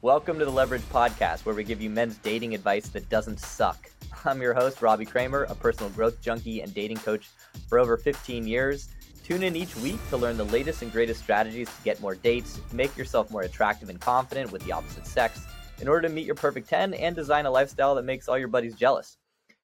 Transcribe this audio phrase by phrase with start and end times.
[0.00, 3.90] Welcome to the Leverage Podcast, where we give you men's dating advice that doesn't suck.
[4.24, 7.30] I'm your host, Robbie Kramer, a personal growth junkie and dating coach
[7.68, 8.90] for over 15 years.
[9.24, 12.60] Tune in each week to learn the latest and greatest strategies to get more dates,
[12.72, 15.44] make yourself more attractive and confident with the opposite sex,
[15.80, 18.46] in order to meet your perfect 10 and design a lifestyle that makes all your
[18.46, 19.16] buddies jealous.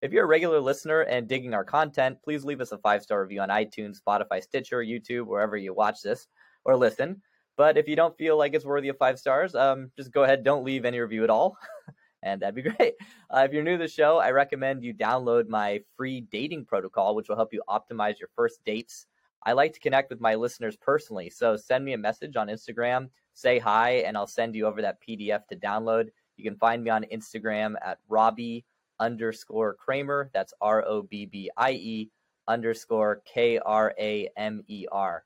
[0.02, 3.22] If you're a regular listener and digging our content, please leave us a five star
[3.22, 6.26] review on iTunes, Spotify, Stitcher, YouTube, wherever you watch this
[6.64, 7.22] or listen.
[7.56, 10.42] But if you don't feel like it's worthy of five stars, um, just go ahead,
[10.44, 11.56] don't leave any review at all.
[12.22, 12.94] and that'd be great.
[13.30, 17.14] Uh, if you're new to the show, I recommend you download my free dating protocol,
[17.14, 19.06] which will help you optimize your first dates.
[19.46, 23.10] I like to connect with my listeners personally, so send me a message on Instagram,
[23.34, 26.08] say hi, and I'll send you over that PDF to download.
[26.36, 28.64] You can find me on Instagram at Robbie
[28.98, 30.30] underscore Kramer.
[30.32, 32.10] That's R O B B I E
[32.48, 35.24] underscore K R A M E R.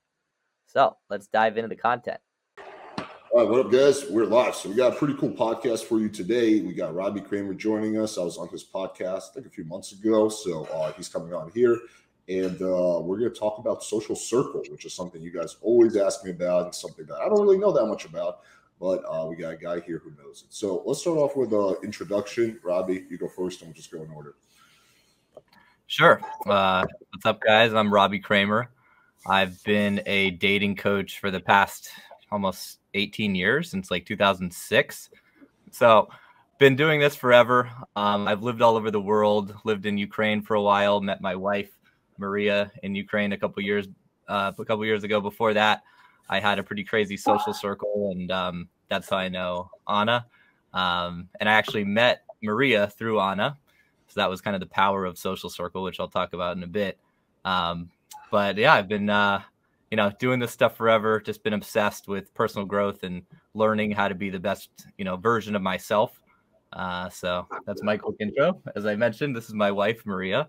[0.68, 2.20] So let's dive into the content.
[3.32, 4.04] All right, what up, guys?
[4.10, 4.54] We're live.
[4.54, 6.60] So we got a pretty cool podcast for you today.
[6.60, 8.18] We got Robbie Kramer joining us.
[8.18, 10.28] I was on his podcast, I think, a few months ago.
[10.28, 11.78] So uh, he's coming on here.
[12.28, 15.96] And uh, we're going to talk about social circle, which is something you guys always
[15.96, 18.40] ask me about and something that I don't really know that much about.
[18.78, 20.52] But uh, we got a guy here who knows it.
[20.52, 22.60] So let's start off with an introduction.
[22.62, 24.34] Robbie, you go first, and we'll just go in order.
[25.86, 26.20] Sure.
[26.44, 27.72] Uh, what's up, guys?
[27.72, 28.68] I'm Robbie Kramer.
[29.26, 31.90] I've been a dating coach for the past
[32.30, 35.10] almost 18 years since like 2006.
[35.70, 36.08] So,
[36.58, 37.70] been doing this forever.
[37.94, 39.54] Um, I've lived all over the world.
[39.64, 41.00] Lived in Ukraine for a while.
[41.00, 41.70] Met my wife
[42.18, 43.86] Maria in Ukraine a couple years
[44.28, 45.20] uh, a couple years ago.
[45.20, 45.82] Before that,
[46.28, 50.26] I had a pretty crazy social circle, and um, that's how I know Anna.
[50.74, 53.56] Um, and I actually met Maria through Anna,
[54.08, 56.62] so that was kind of the power of social circle, which I'll talk about in
[56.62, 56.98] a bit.
[57.44, 57.90] Um,
[58.30, 59.42] but yeah, I've been uh,
[59.90, 61.20] you know doing this stuff forever.
[61.20, 63.22] Just been obsessed with personal growth and
[63.54, 66.20] learning how to be the best you know version of myself.
[66.72, 68.60] Uh, so that's my quick intro.
[68.76, 70.48] As I mentioned, this is my wife Maria.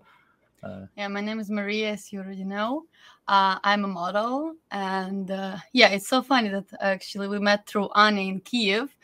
[0.62, 2.84] Uh, yeah, my name is Maria, as you already know.
[3.26, 7.88] Uh, I'm a model, and uh, yeah, it's so funny that actually we met through
[7.94, 8.94] Anna in Kiev.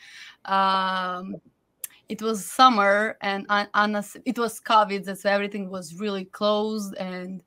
[0.45, 1.37] Um,
[2.09, 7.41] it was summer, and Anna, it was COVID, so everything was really closed, and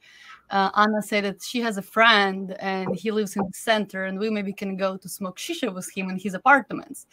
[0.50, 4.18] uh, Anna said that she has a friend and he lives in the center and
[4.18, 7.06] we maybe can go to smoke shisha with him in his apartments.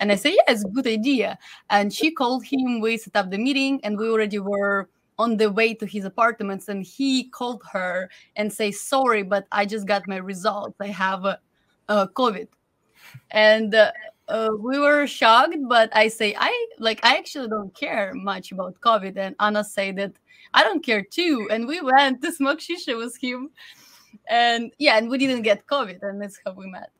[0.00, 1.38] And I say, yeah, it's a good idea.
[1.70, 5.50] And she called him, we set up the meeting and we already were on the
[5.50, 10.08] way to his apartments and he called her and say, sorry, but I just got
[10.08, 10.76] my results.
[10.80, 11.38] I have a,
[11.88, 12.48] a COVID.
[13.30, 13.92] And uh,
[14.28, 18.80] uh, we were shocked, but I say, I like, I actually don't care much about
[18.80, 19.16] COVID.
[19.16, 20.12] And Anna said that
[20.54, 21.48] I don't care too.
[21.50, 23.50] And we went to smoke shisha with him.
[24.28, 26.90] And yeah, and we didn't get COVID, and that's how we met.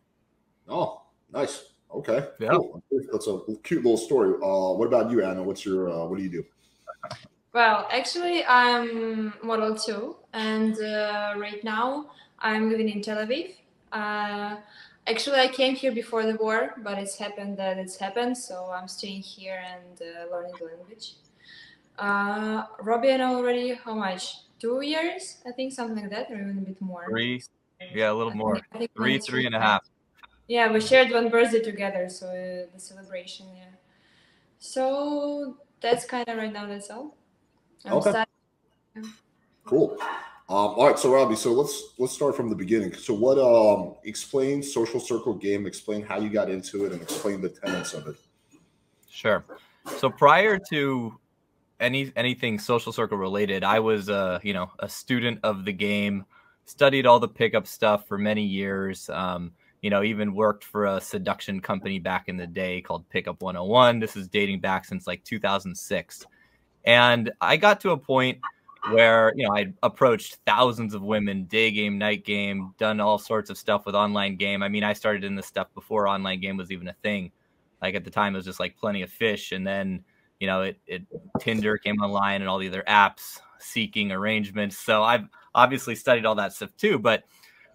[0.68, 1.02] Oh,
[1.32, 1.64] nice.
[1.92, 2.26] Okay.
[2.38, 2.50] Yeah.
[2.50, 2.82] Cool.
[3.10, 4.34] That's a cute little story.
[4.34, 5.42] Uh, what about you, Anna?
[5.42, 6.44] What's your uh, what do you do?
[7.52, 13.54] Well, actually, I'm model too, and uh, right now I'm living in Tel Aviv.
[13.90, 14.56] Uh,
[15.08, 18.86] actually, I came here before the war, but it's happened that it's happened, so I'm
[18.86, 21.14] staying here and uh, learning the language.
[22.00, 24.38] Uh, Robbie and already how much?
[24.58, 27.06] Two years, I think, something like that, or even a bit more.
[27.08, 27.42] Three,
[27.94, 28.56] yeah, a little more.
[28.72, 29.82] I think, three, three and a half.
[30.48, 33.46] Yeah, we shared one birthday together, so uh, the celebration.
[33.54, 33.64] Yeah.
[34.58, 36.66] So that's kind of right now.
[36.66, 37.16] That's all.
[37.84, 38.24] I'm okay.
[38.96, 39.02] Yeah.
[39.64, 39.96] Cool.
[40.50, 42.92] Um, all right, so Robbie, so let's let's start from the beginning.
[42.94, 45.64] So, what um explain social circle game?
[45.64, 48.16] Explain how you got into it, and explain the tenets of it.
[49.08, 49.44] Sure.
[49.98, 51.18] So prior to
[51.80, 53.64] any anything social circle related.
[53.64, 56.24] I was uh, you know, a student of the game,
[56.66, 59.08] studied all the pickup stuff for many years.
[59.10, 59.52] Um,
[59.82, 63.98] you know, even worked for a seduction company back in the day called Pickup 101.
[63.98, 66.26] This is dating back since like 2006.
[66.84, 68.38] And I got to a point
[68.90, 73.50] where, you know, I approached thousands of women, day game, night game, done all sorts
[73.50, 74.62] of stuff with online game.
[74.62, 77.32] I mean, I started in this stuff before online game was even a thing.
[77.80, 79.52] Like at the time, it was just like plenty of fish.
[79.52, 80.04] And then
[80.40, 81.02] you know, it, it
[81.38, 84.78] Tinder came online and all the other apps seeking arrangements.
[84.78, 86.98] So I've obviously studied all that stuff too.
[86.98, 87.24] But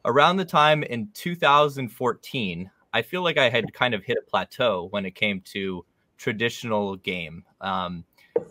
[0.03, 4.87] around the time in 2014, I feel like I had kind of hit a plateau
[4.89, 5.85] when it came to
[6.17, 7.43] traditional game.
[7.61, 8.03] Um,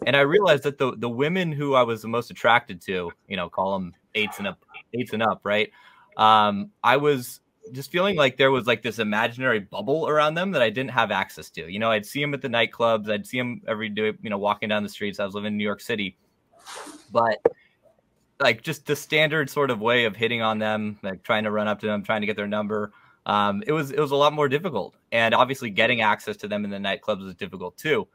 [0.07, 3.37] and I realized that the the women who I was the most attracted to, you
[3.37, 4.65] know, call them eights and up,
[4.95, 5.71] eights and up, right?
[6.17, 7.41] Um, I was
[7.73, 11.11] just feeling like there was like this imaginary bubble around them that I didn't have
[11.11, 11.71] access to.
[11.71, 14.39] You know, I'd see them at the nightclubs, I'd see them every day, you know,
[14.39, 15.19] walking down the streets.
[15.19, 16.17] I was living in New York City,
[17.11, 17.39] but
[18.41, 21.69] like just the standard sort of way of hitting on them, like trying to run
[21.69, 22.93] up to them, trying to get their number.
[23.27, 24.95] um, it was it was a lot more difficult.
[25.13, 28.07] And obviously, getting access to them in the nightclubs was difficult too.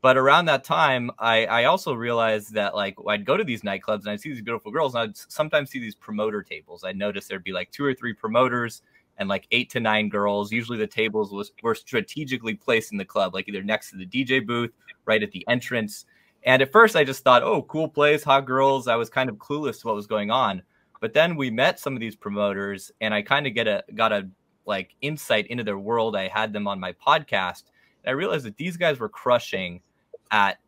[0.00, 4.00] But around that time, I, I also realized that like I'd go to these nightclubs
[4.00, 6.84] and I'd see these beautiful girls, and I'd sometimes see these promoter tables.
[6.84, 8.82] I'd notice there'd be like two or three promoters
[9.18, 10.52] and like eight to nine girls.
[10.52, 14.06] Usually the tables was were strategically placed in the club, like either next to the
[14.06, 14.70] DJ booth,
[15.04, 16.06] right at the entrance.
[16.44, 18.86] And at first I just thought, oh, cool place, hot girls.
[18.86, 20.62] I was kind of clueless to what was going on.
[21.00, 24.12] But then we met some of these promoters and I kind of get a got
[24.12, 24.28] a
[24.64, 26.14] like insight into their world.
[26.14, 27.64] I had them on my podcast.
[28.04, 29.80] And I realized that these guys were crushing
[30.30, 30.58] at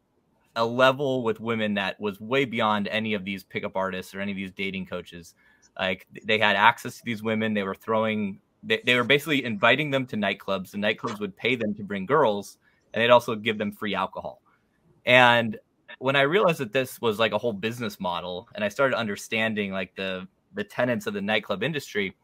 [0.57, 4.33] a level with women that was way beyond any of these pickup artists or any
[4.33, 5.35] of these dating coaches.
[5.79, 7.55] Like they had access to these women.
[7.55, 10.73] They were throwing, they, they were basically inviting them to nightclubs.
[10.73, 12.59] The nightclubs would pay them to bring girls
[12.93, 14.43] and they'd also give them free alcohol.
[15.07, 15.59] And
[15.99, 19.73] when I realized that this was like a whole business model and I started understanding
[19.73, 22.17] like the, the tenets of the nightclub industry,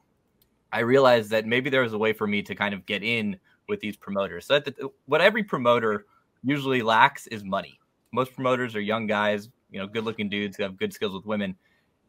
[0.72, 3.38] I realized that maybe there was a way for me to kind of get in
[3.68, 4.46] with these promoters.
[4.46, 6.06] So that the, what every promoter
[6.46, 7.78] usually lacks is money.
[8.12, 11.26] Most promoters are young guys, you know, good looking dudes who have good skills with
[11.26, 11.56] women.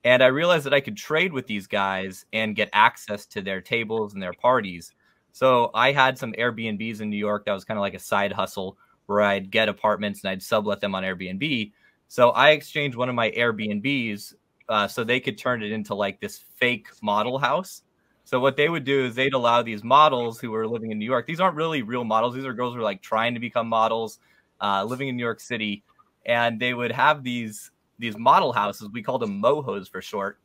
[0.03, 3.61] And I realized that I could trade with these guys and get access to their
[3.61, 4.93] tables and their parties.
[5.31, 8.31] So I had some Airbnbs in New York that was kind of like a side
[8.31, 11.71] hustle where I'd get apartments and I'd sublet them on Airbnb.
[12.07, 14.35] So I exchanged one of my Airbnbs
[14.69, 17.81] uh, so they could turn it into like this fake model house.
[18.27, 21.05] So what they would do is they'd allow these models who were living in New
[21.05, 21.25] York.
[21.25, 22.35] These aren't really real models.
[22.35, 24.19] These are girls who are like trying to become models,
[24.59, 25.81] uh, living in New York City,
[26.25, 28.89] and they would have these these model houses.
[28.91, 30.39] We called them mohos for short,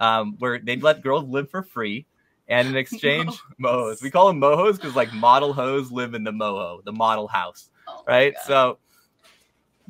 [0.00, 2.06] um, where they'd let girls live for free,
[2.48, 4.02] and in exchange, mohos.
[4.02, 7.70] We call them mohos because like model hoes live in the moho, the model house,
[7.86, 8.34] oh right?
[8.48, 8.78] So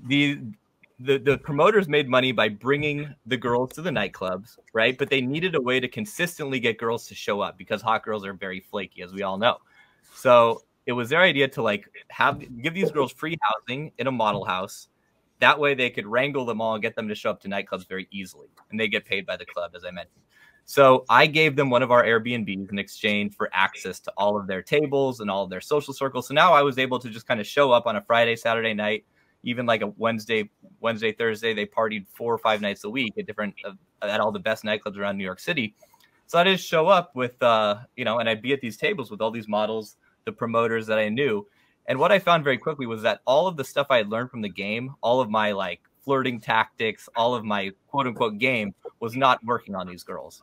[0.07, 0.39] the
[1.01, 4.99] the, the promoters made money by bringing the girls to the nightclubs, right?
[4.99, 8.25] But they needed a way to consistently get girls to show up because hot girls
[8.27, 9.59] are very flaky, as we all know.
[10.15, 14.13] So it was their idea to like have give these girls free housing in a
[14.13, 14.89] model house.
[15.39, 17.87] That way they could wrangle them all and get them to show up to nightclubs
[17.87, 18.49] very easily.
[18.71, 20.23] And they get paid by the club, as I mentioned.
[20.65, 24.49] So I gave them one of our Airbnbs in exchange for access to all of
[24.49, 26.27] their tables and all of their social circles.
[26.27, 28.75] So now I was able to just kind of show up on a Friday, Saturday
[28.75, 29.05] night
[29.43, 30.51] even like a Wednesday,
[30.81, 34.33] Wednesday, Thursday, they partied four or five nights a week at different uh, at all
[34.33, 35.75] the best nightclubs around New York City.
[36.27, 39.11] So I just show up with, uh, you know, and I'd be at these tables
[39.11, 39.97] with all these models,
[40.27, 41.47] the promoters that I knew.
[41.87, 44.31] And what I found very quickly was that all of the stuff I had learned
[44.31, 48.75] from the game, all of my like flirting tactics, all of my quote unquote game
[49.01, 50.43] was not working on these girls.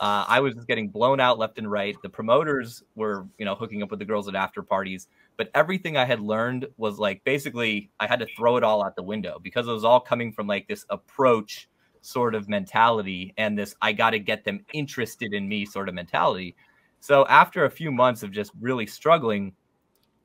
[0.00, 1.96] Uh, I was just getting blown out left and right.
[2.02, 5.96] The promoters were, you know, hooking up with the girls at after parties but everything
[5.96, 9.38] I had learned was like basically I had to throw it all out the window
[9.42, 11.68] because it was all coming from like this approach
[12.00, 15.94] sort of mentality and this I got to get them interested in me sort of
[15.94, 16.54] mentality.
[17.00, 19.52] So after a few months of just really struggling,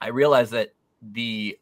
[0.02, 0.70] I realized that
[1.02, 1.58] the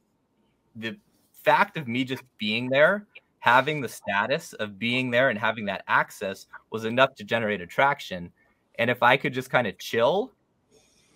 [0.76, 0.98] the
[1.32, 3.08] fact of me just being there,
[3.40, 8.32] having the status of being there and having that access was enough to generate attraction.
[8.80, 10.34] And if I could just kind of chill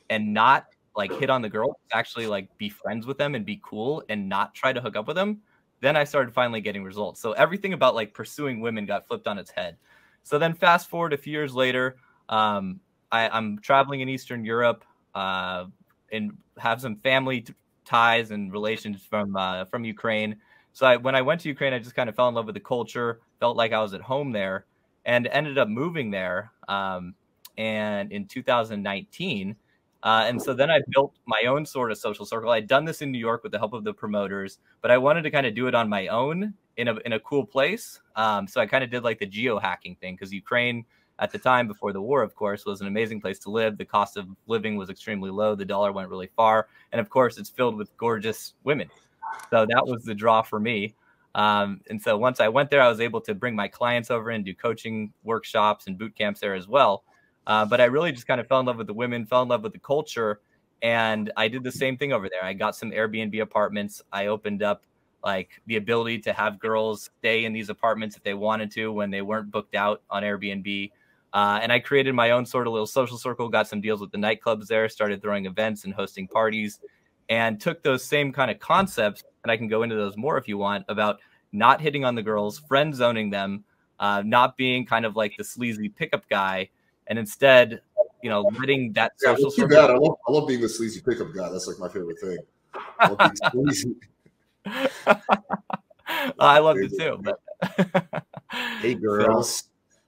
[0.10, 3.62] and not like hit on the girl, actually like be friends with them and be
[3.64, 5.42] cool and not try to hook up with them,
[5.80, 7.20] then I started finally getting results.
[7.22, 9.78] So everything about like pursuing women got flipped on its head.
[10.24, 11.98] So then fast forward a few years later,
[12.30, 12.80] um,
[13.12, 14.86] I, am traveling in Eastern Europe
[15.16, 15.66] uh,
[16.12, 17.54] and have some family t-
[17.86, 20.38] ties and relations from uh, from Ukraine.
[20.74, 22.56] So I, when I went to Ukraine, I just kind of fell in love with
[22.56, 24.66] the culture, felt like I was at home there,
[25.06, 26.52] and ended up moving there.
[26.70, 27.16] Um,
[27.58, 29.56] and in 2019,
[30.04, 32.50] uh, and so then I built my own sort of social circle.
[32.50, 35.22] I'd done this in New York with the help of the promoters, but I wanted
[35.24, 38.00] to kind of do it on my own in a in a cool place.
[38.16, 40.86] Um, so I kind of did like the geo hacking thing because Ukraine
[41.20, 43.78] at the time before the war, of course, was an amazing place to live.
[43.78, 45.54] The cost of living was extremely low.
[45.54, 48.90] The dollar went really far, and of course, it's filled with gorgeous women.
[49.52, 50.96] So that was the draw for me.
[51.36, 54.32] Um, and so once I went there, I was able to bring my clients over
[54.32, 57.04] and do coaching workshops and boot camps there as well.
[57.48, 59.50] Uh, but I really just kind of fell in love with the women, fell in
[59.50, 60.42] love with the culture.
[60.82, 62.44] And I did the same thing over there.
[62.44, 64.02] I got some Airbnb apartments.
[64.12, 64.84] I opened up
[65.24, 69.12] like the ability to have girls stay in these apartments if they wanted to when
[69.12, 70.92] they weren't booked out on Airbnb.
[71.34, 74.12] Uh, and I created my own sort of little social circle, got some deals with
[74.12, 76.80] the nightclubs there, started throwing events and hosting parties,
[77.30, 79.24] and took those same kind of concepts.
[79.44, 81.20] And I can go into those more if you want about
[81.54, 83.64] not hitting on the girls, friend zoning them,
[84.00, 86.70] uh, not being kind of like the sleazy pickup guy,
[87.12, 87.82] and instead,
[88.24, 89.68] you know, letting that yeah, social.
[89.68, 89.90] Bad.
[89.90, 91.50] I love, I love being the sleazy pickup guy.
[91.50, 92.38] That's like my favorite thing.
[93.00, 93.32] I love,
[96.40, 97.22] I love it too.
[97.22, 97.42] But
[98.80, 99.66] hey, girls,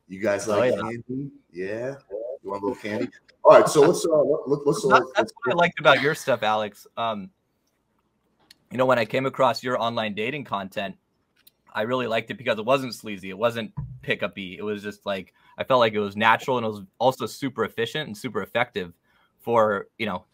[0.07, 0.81] you guys oh, like oh, yeah.
[0.81, 1.31] candy?
[1.51, 1.95] Yeah,
[2.41, 3.09] you want a little candy?
[3.43, 4.15] All right, so let's uh,
[4.47, 4.87] let, let's.
[4.87, 6.87] That's, that's what I liked about your stuff, Alex.
[6.95, 7.31] Um,
[8.71, 10.95] you know, when I came across your online dating content,
[11.73, 13.29] I really liked it because it wasn't sleazy.
[13.29, 14.57] It wasn't pickupy.
[14.57, 17.65] It was just like I felt like it was natural and it was also super
[17.65, 18.93] efficient and super effective
[19.39, 20.25] for you know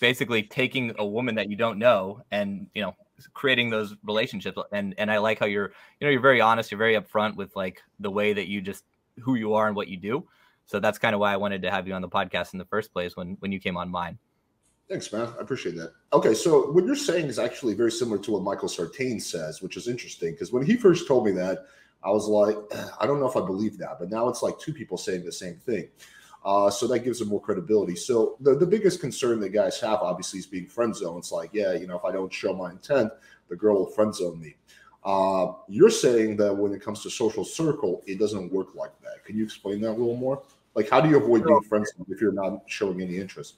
[0.00, 2.94] basically taking a woman that you don't know and you know
[3.34, 6.78] creating those relationships and and I like how you're you know you're very honest you're
[6.78, 8.84] very upfront with like the way that you just
[9.20, 10.26] who you are and what you do
[10.66, 12.64] so that's kind of why I wanted to have you on the podcast in the
[12.64, 14.18] first place when when you came on mine
[14.88, 15.28] Thanks, man.
[15.38, 15.92] I appreciate that.
[16.14, 19.76] Okay, so what you're saying is actually very similar to what Michael Sartain says, which
[19.76, 21.66] is interesting because when he first told me that,
[22.02, 22.56] I was like,
[23.00, 25.32] I don't know if I believe that, but now it's like two people saying the
[25.32, 25.88] same thing.
[26.44, 27.96] Uh, so that gives them more credibility.
[27.96, 31.18] So the, the biggest concern that guys have, obviously, is being friend zoned.
[31.18, 33.12] It's like, yeah, you know, if I don't show my intent,
[33.48, 34.54] the girl will friend zone me.
[35.04, 39.24] Uh, you're saying that when it comes to social circle, it doesn't work like that.
[39.24, 40.42] Can you explain that a little more?
[40.74, 43.56] Like, how do you avoid being friend zoned if you're not showing any interest?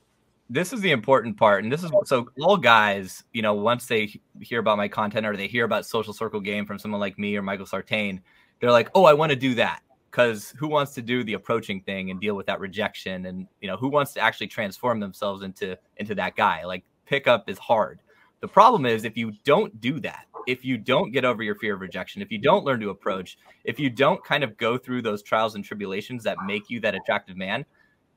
[0.52, 4.20] This is the important part, and this is so all guys, you know, once they
[4.40, 7.36] hear about my content or they hear about social circle game from someone like me
[7.36, 8.20] or Michael Sartain,
[8.60, 11.80] they're like, "Oh, I want to do that." because who wants to do the approaching
[11.80, 15.42] thing and deal with that rejection and you know who wants to actually transform themselves
[15.42, 18.00] into into that guy like pickup is hard
[18.40, 21.74] the problem is if you don't do that if you don't get over your fear
[21.74, 25.02] of rejection if you don't learn to approach if you don't kind of go through
[25.02, 27.64] those trials and tribulations that make you that attractive man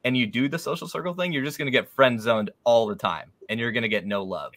[0.04, 2.88] and you do the social circle thing you're just going to get friend zoned all
[2.88, 4.54] the time and you're going to get no love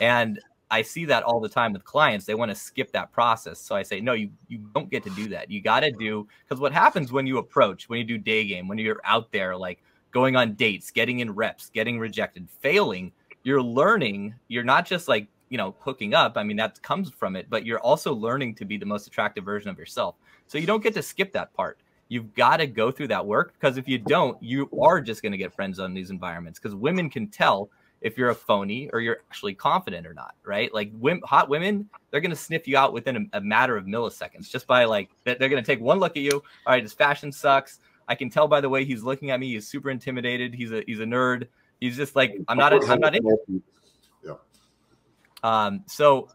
[0.00, 2.26] and I see that all the time with clients.
[2.26, 3.58] They want to skip that process.
[3.58, 5.50] So I say, no, you, you don't get to do that.
[5.50, 8.68] You got to do, because what happens when you approach, when you do day game,
[8.68, 9.82] when you're out there, like
[10.12, 13.10] going on dates, getting in reps, getting rejected, failing,
[13.42, 14.34] you're learning.
[14.46, 16.36] You're not just like, you know, hooking up.
[16.36, 19.44] I mean, that comes from it, but you're also learning to be the most attractive
[19.44, 20.14] version of yourself.
[20.46, 21.78] So you don't get to skip that part.
[22.10, 25.30] You've got to go through that work because if you don't, you are just going
[25.30, 29.00] to get friends on these environments because women can tell if you're a phony or
[29.00, 30.74] you're actually confident or not, right?
[30.74, 33.84] Like women, hot women, they're going to sniff you out within a, a, matter of
[33.84, 36.42] milliseconds just by like, they're going to take one look at you.
[36.66, 37.78] All right, his fashion sucks.
[38.08, 39.52] I can tell by the way he's looking at me.
[39.52, 40.52] He's super intimidated.
[40.52, 41.46] He's a, he's a nerd.
[41.78, 43.22] He's just like, I'm not, a, I'm not in.
[44.24, 44.32] Yeah.
[45.44, 46.28] Um, so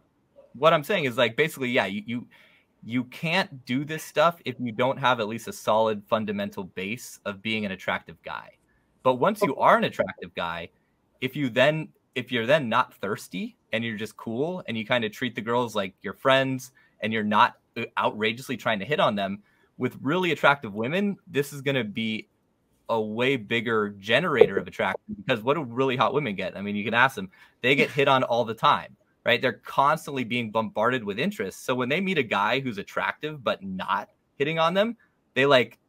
[0.53, 2.27] what I'm saying is like, basically, yeah, you, you,
[2.86, 7.20] you can't do this stuff if you don't have at least a solid fundamental base
[7.25, 8.51] of being an attractive guy.
[9.01, 10.70] But once you are an attractive guy,
[11.20, 15.04] if you then if you're then not thirsty and you're just cool and you kind
[15.04, 19.00] of treat the girls like your friends and you're not uh, outrageously trying to hit
[19.00, 19.42] on them
[19.77, 22.27] with really attractive women this is going to be
[22.89, 26.56] a way bigger generator of attraction because what do really hot women get?
[26.56, 27.32] I mean you can ask them.
[27.62, 31.75] They get hit on all the time right they're constantly being bombarded with interest so
[31.75, 34.96] when they meet a guy who's attractive but not hitting on them
[35.34, 35.79] they like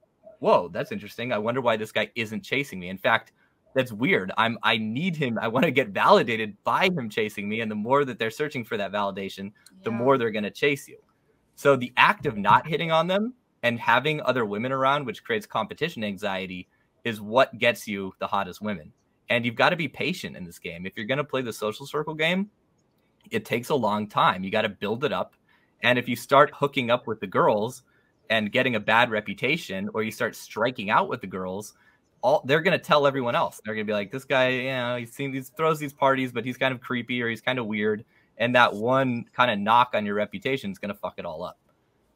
[0.40, 3.32] whoa that's interesting i wonder why this guy isn't chasing me in fact
[3.76, 4.32] that's weird.
[4.38, 5.38] I'm I need him.
[5.38, 7.60] I want to get validated by him chasing me.
[7.60, 9.84] And the more that they're searching for that validation, yeah.
[9.84, 10.96] the more they're going to chase you.
[11.56, 15.44] So the act of not hitting on them and having other women around, which creates
[15.44, 16.68] competition anxiety,
[17.04, 18.90] is what gets you the hottest women.
[19.28, 20.86] And you've got to be patient in this game.
[20.86, 22.50] If you're going to play the social circle game,
[23.30, 24.44] it takes a long time.
[24.44, 25.34] You got to build it up.
[25.82, 27.82] And if you start hooking up with the girls
[28.30, 31.74] and getting a bad reputation, or you start striking out with the girls,
[32.22, 33.60] all they're gonna tell everyone else.
[33.64, 36.44] They're gonna be like, this guy, you know, he's seen these throws these parties, but
[36.44, 38.04] he's kind of creepy or he's kind of weird.
[38.38, 41.58] And that one kind of knock on your reputation is gonna fuck it all up.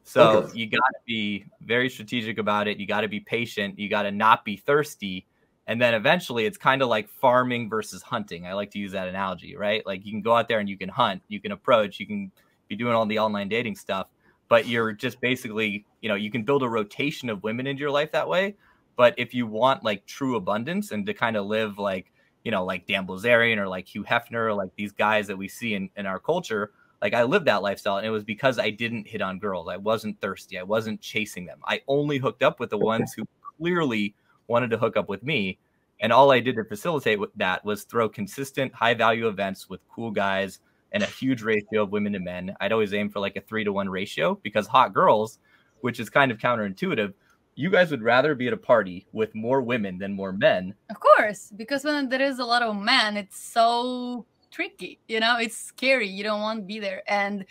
[0.03, 0.59] So okay.
[0.59, 2.77] you gotta be very strategic about it.
[2.77, 3.79] You gotta be patient.
[3.79, 5.25] You gotta not be thirsty.
[5.67, 8.45] And then eventually it's kind of like farming versus hunting.
[8.45, 9.85] I like to use that analogy, right?
[9.85, 12.31] Like you can go out there and you can hunt, you can approach, you can
[12.67, 14.07] be doing all the online dating stuff,
[14.49, 17.91] but you're just basically, you know, you can build a rotation of women into your
[17.91, 18.55] life that way
[18.95, 22.11] but if you want like true abundance and to kind of live like,
[22.43, 25.47] you know, like Dan Bilzerian or like Hugh Hefner, or like these guys that we
[25.47, 28.69] see in, in our culture, like I lived that lifestyle and it was because I
[28.69, 29.69] didn't hit on girls.
[29.69, 30.59] I wasn't thirsty.
[30.59, 31.59] I wasn't chasing them.
[31.65, 33.23] I only hooked up with the ones who
[33.57, 34.13] clearly
[34.51, 35.57] wanted to hook up with me.
[35.99, 40.11] And all I did to facilitate that was throw consistent high value events with cool
[40.11, 40.59] guys
[40.91, 42.55] and a huge ratio of women to men.
[42.59, 45.39] I'd always aim for like a three to one ratio because hot girls,
[45.81, 47.13] which is kind of counterintuitive,
[47.55, 50.73] you guys would rather be at a party with more women than more men.
[50.89, 54.99] Of course, because when there is a lot of men, it's so tricky.
[55.07, 56.07] You know, it's scary.
[56.07, 57.01] You don't want to be there.
[57.07, 57.45] And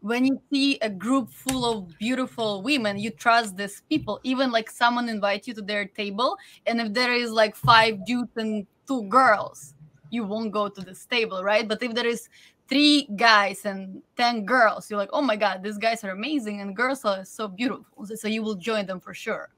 [0.00, 4.20] when you see a group full of beautiful women, you trust these people.
[4.24, 8.36] Even like someone invite you to their table, and if there is like five dudes
[8.36, 9.74] and two girls,
[10.10, 11.68] you won't go to this table, right?
[11.68, 12.28] But if there is
[12.68, 16.76] three guys and 10 girls you're like oh my god these guys are amazing and
[16.76, 19.50] girls are so beautiful so you will join them for sure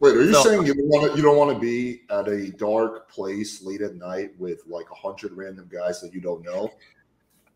[0.00, 2.26] Wait, are you So- saying you don't want to, you don't want to be at
[2.26, 6.42] a dark place late at night with like a hundred random guys that you don't
[6.42, 6.70] know?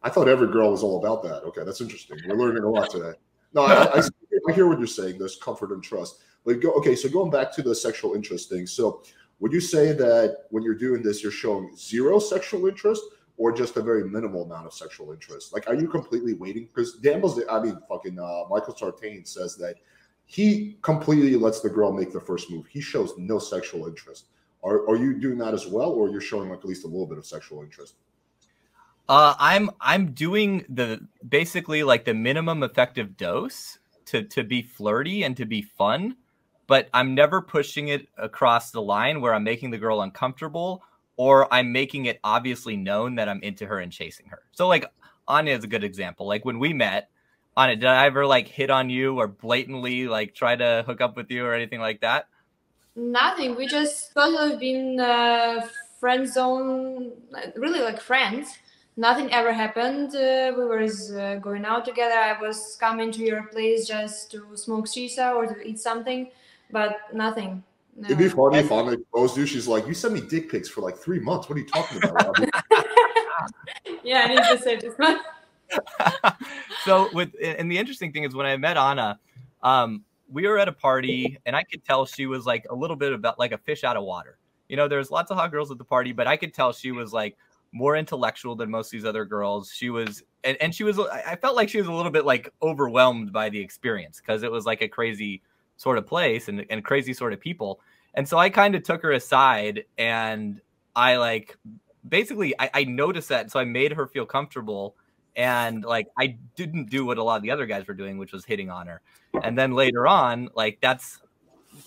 [0.03, 1.43] I thought every girl was all about that.
[1.45, 2.19] Okay, that's interesting.
[2.29, 3.15] We're learning a lot today.
[3.55, 4.03] No, I, I,
[4.49, 5.19] I hear what you're saying.
[5.19, 6.23] There's comfort and trust.
[6.45, 6.95] But go okay.
[6.95, 8.67] So going back to the sexual interest thing.
[8.67, 9.03] So
[9.41, 13.03] would you say that when you're doing this, you're showing zero sexual interest,
[13.39, 15.55] or just a very minimal amount of sexual interest?
[15.55, 16.67] Like, are you completely waiting?
[16.67, 19.77] Because Danville's, I mean, fucking uh, Michael Sartain says that
[20.27, 22.67] he completely lets the girl make the first move.
[22.67, 24.27] He shows no sexual interest.
[24.63, 27.07] Are, are you doing that as well, or you're showing like at least a little
[27.07, 27.97] bit of sexual interest?
[29.09, 35.25] Uh, I'm I'm doing the basically like the minimum effective dose to to be flirty
[35.25, 36.17] and to be fun,
[36.67, 40.83] but I'm never pushing it across the line where I'm making the girl uncomfortable
[41.17, 44.41] or I'm making it obviously known that I'm into her and chasing her.
[44.53, 44.87] So like
[45.29, 46.27] Anya is a good example.
[46.27, 47.11] Like when we met,
[47.57, 51.17] Anya, did I ever like hit on you or blatantly like try to hook up
[51.17, 52.29] with you or anything like that?
[52.97, 53.55] Nothing.
[53.55, 55.67] We just thought of been uh,
[56.01, 57.13] friend zone,
[57.57, 58.59] really like friends.
[58.97, 60.15] Nothing ever happened.
[60.15, 62.15] Uh, we were uh, going out together.
[62.15, 66.31] I was coming to your place just to smoke shisha or to eat something,
[66.71, 67.65] but nothing.
[67.97, 68.07] No.
[68.07, 69.47] It'd be funny if Anna exposed you.
[69.47, 71.49] She's like, "You sent me dick pics for like three months.
[71.49, 72.39] What are you talking about?"
[74.03, 75.19] Yeah, I need to say this one.
[76.85, 79.19] so with and the interesting thing is when I met Anna,
[79.63, 82.97] um, we were at a party and I could tell she was like a little
[82.97, 84.39] bit about like a fish out of water.
[84.69, 86.93] You know, there's lots of hot girls at the party, but I could tell she
[86.93, 87.37] was like
[87.73, 89.73] more intellectual than most of these other girls.
[89.73, 92.49] She was and, and she was I felt like she was a little bit like
[92.63, 95.43] overwhelmed by the experience because it was like a crazy
[95.77, 97.81] sort of place and, and crazy sort of people.
[98.15, 100.61] And so I kind of took her aside and
[100.95, 101.57] I like
[102.09, 103.51] basically I, I noticed that.
[103.51, 104.97] So I made her feel comfortable
[105.37, 108.33] and like I didn't do what a lot of the other guys were doing, which
[108.33, 109.01] was hitting on her.
[109.43, 111.21] And then later on, like that's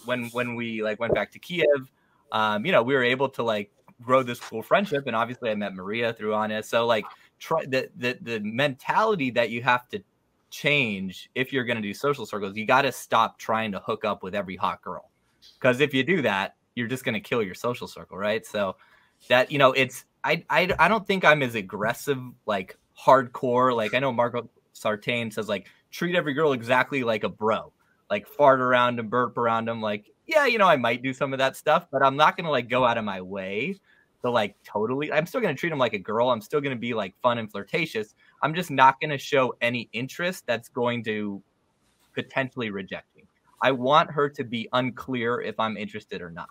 [0.06, 1.92] when when we like went back to Kiev,
[2.32, 5.08] um, you know, we were able to like grow this cool friendship.
[5.08, 6.62] And obviously I met Maria through Anna.
[6.64, 7.06] So like
[7.40, 10.02] try the the the mentality that you have to
[10.50, 14.36] change if you're gonna do social circles, you gotta stop trying to hook up with
[14.36, 15.10] every hot girl.
[15.60, 18.46] Because if you do that, you're just gonna kill your social circle, right?
[18.46, 18.76] So
[19.30, 23.76] that you know, it's I I, I don't think I'm as aggressive like hardcore.
[23.76, 27.72] Like I know Marco Sartain says like treat every girl exactly like a bro,
[28.10, 29.82] like fart around and burp around them.
[29.82, 32.52] Like yeah, you know I might do some of that stuff, but I'm not gonna
[32.52, 33.76] like go out of my way
[34.24, 35.12] to like totally.
[35.12, 36.30] I'm still gonna treat them like a girl.
[36.30, 38.16] I'm still gonna be like fun and flirtatious.
[38.42, 41.42] I'm just not gonna show any interest that's going to
[42.14, 43.24] potentially reject me.
[43.62, 46.50] I want her to be unclear if I'm interested or not.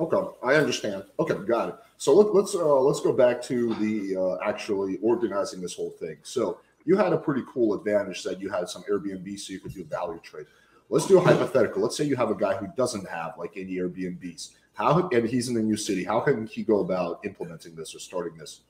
[0.00, 1.04] Okay, I understand.
[1.18, 1.74] Okay, got it.
[1.98, 6.16] So let, let's uh, let's go back to the uh, actually organizing this whole thing.
[6.22, 9.74] So you had a pretty cool advantage that you had some Airbnb, so you could
[9.74, 10.46] do a value trade.
[10.88, 11.82] Let's do a hypothetical.
[11.82, 14.52] Let's say you have a guy who doesn't have like any Airbnbs.
[14.72, 16.02] How and he's in a new city.
[16.02, 18.62] How can he go about implementing this or starting this?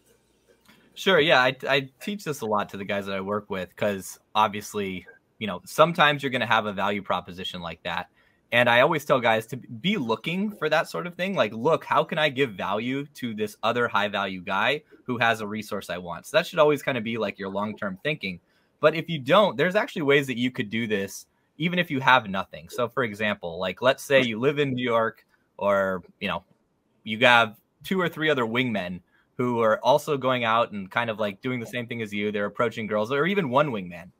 [0.95, 1.21] Sure.
[1.21, 4.19] Yeah, I, I teach this a lot to the guys that I work with because
[4.35, 5.07] obviously,
[5.39, 8.09] you know, sometimes you're going to have a value proposition like that.
[8.53, 11.35] And I always tell guys to be looking for that sort of thing.
[11.35, 15.41] Like, look, how can I give value to this other high value guy who has
[15.41, 16.27] a resource I want?
[16.27, 18.41] So that should always kind of be like your long term thinking.
[18.81, 21.27] But if you don't, there's actually ways that you could do this
[21.59, 22.69] even if you have nothing.
[22.71, 25.25] So, for example, like let's say you live in New York
[25.59, 26.43] or, you know,
[27.05, 29.01] you have two or three other wingmen
[29.37, 32.33] who are also going out and kind of like doing the same thing as you.
[32.33, 34.11] They're approaching girls or even one wingman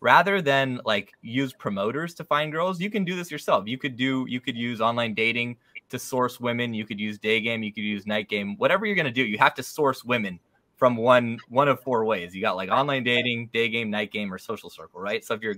[0.00, 3.66] rather than like use promoters to find girls you can do this yourself.
[3.66, 5.56] You could do you could use online dating
[5.90, 6.74] to source women.
[6.74, 9.24] You could use day game you could use night game whatever you're going to do
[9.24, 10.40] you have to source women
[10.76, 12.34] from one one of four ways.
[12.34, 15.24] You got like online dating day game night game or social circle right?
[15.24, 15.56] So if you're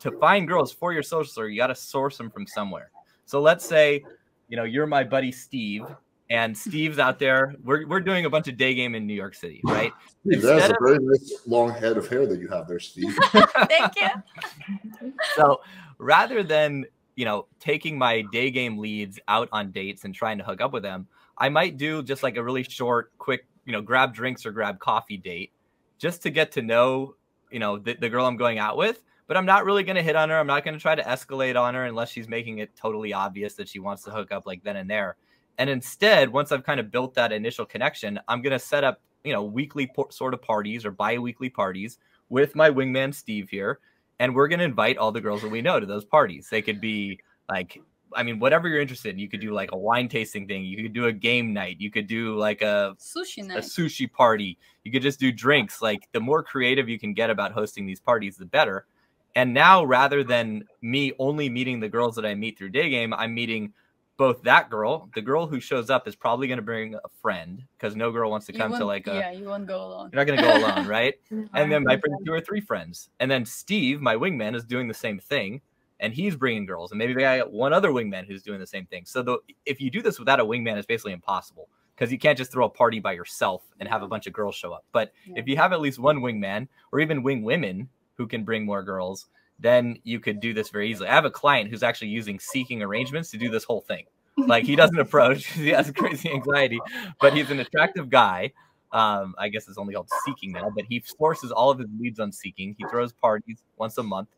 [0.00, 2.90] to find girls for your social circle you got to source them from somewhere.
[3.26, 4.04] So let's say
[4.48, 5.84] you know you're my buddy steve
[6.30, 7.54] and Steve's out there.
[7.62, 9.92] We're, we're doing a bunch of day game in New York City, right?
[10.26, 13.16] Steve, that's a very nice long head of hair that you have there, Steve.
[13.32, 15.12] Thank you.
[15.36, 15.60] So
[15.98, 20.44] rather than you know taking my day game leads out on dates and trying to
[20.44, 21.06] hook up with them,
[21.36, 24.78] I might do just like a really short, quick, you know, grab drinks or grab
[24.78, 25.52] coffee date,
[25.98, 27.16] just to get to know
[27.50, 29.02] you know the, the girl I'm going out with.
[29.26, 30.38] But I'm not really going to hit on her.
[30.38, 33.54] I'm not going to try to escalate on her unless she's making it totally obvious
[33.54, 35.16] that she wants to hook up like then and there.
[35.58, 39.00] And instead, once I've kind of built that initial connection, I'm going to set up,
[39.22, 43.78] you know, weekly po- sort of parties or bi-weekly parties with my wingman Steve here,
[44.18, 46.48] and we're going to invite all the girls that we know to those parties.
[46.50, 47.80] They could be like
[48.14, 50.64] I mean, whatever you're interested in, you could do like a wine tasting thing.
[50.64, 51.76] You could do a game night.
[51.80, 53.58] You could do like a Sushi night.
[53.58, 54.58] a sushi party.
[54.84, 55.82] You could just do drinks.
[55.82, 58.86] Like the more creative you can get about hosting these parties, the better.
[59.36, 63.12] And now, rather than me only meeting the girls that I meet through day game,
[63.12, 63.72] I'm meeting
[64.16, 67.62] both that girl, the girl who shows up is probably going to bring a friend
[67.76, 70.10] because no girl wants to come to like a, yeah, you won't go alone.
[70.12, 71.14] you're not going to go alone, right?
[71.30, 73.10] No, And then might bring two or three friends.
[73.20, 75.60] And then Steve, my wingman, is doing the same thing.
[76.00, 76.90] And he's bringing girls.
[76.92, 79.04] And maybe I got one other wingman who's doing the same thing.
[79.04, 82.36] So the, if you do this without a wingman, it's basically impossible because you can't
[82.36, 84.84] just throw a party by yourself and have a bunch of girls show up.
[84.92, 85.34] But Yeah.
[85.38, 88.82] if you have at least one wingman or even wing women who can bring more
[88.82, 89.26] girls,
[89.58, 91.08] then you could do this very easily.
[91.08, 94.04] I have a client who's actually using seeking arrangements to do this whole thing.
[94.36, 96.80] Like he doesn't approach, he has crazy anxiety,
[97.20, 98.52] but he's an attractive guy.
[98.92, 102.20] Um, I guess it's only called seeking now, but he sources all of his leads
[102.20, 102.76] on seeking.
[102.78, 104.28] He throws parties once a month,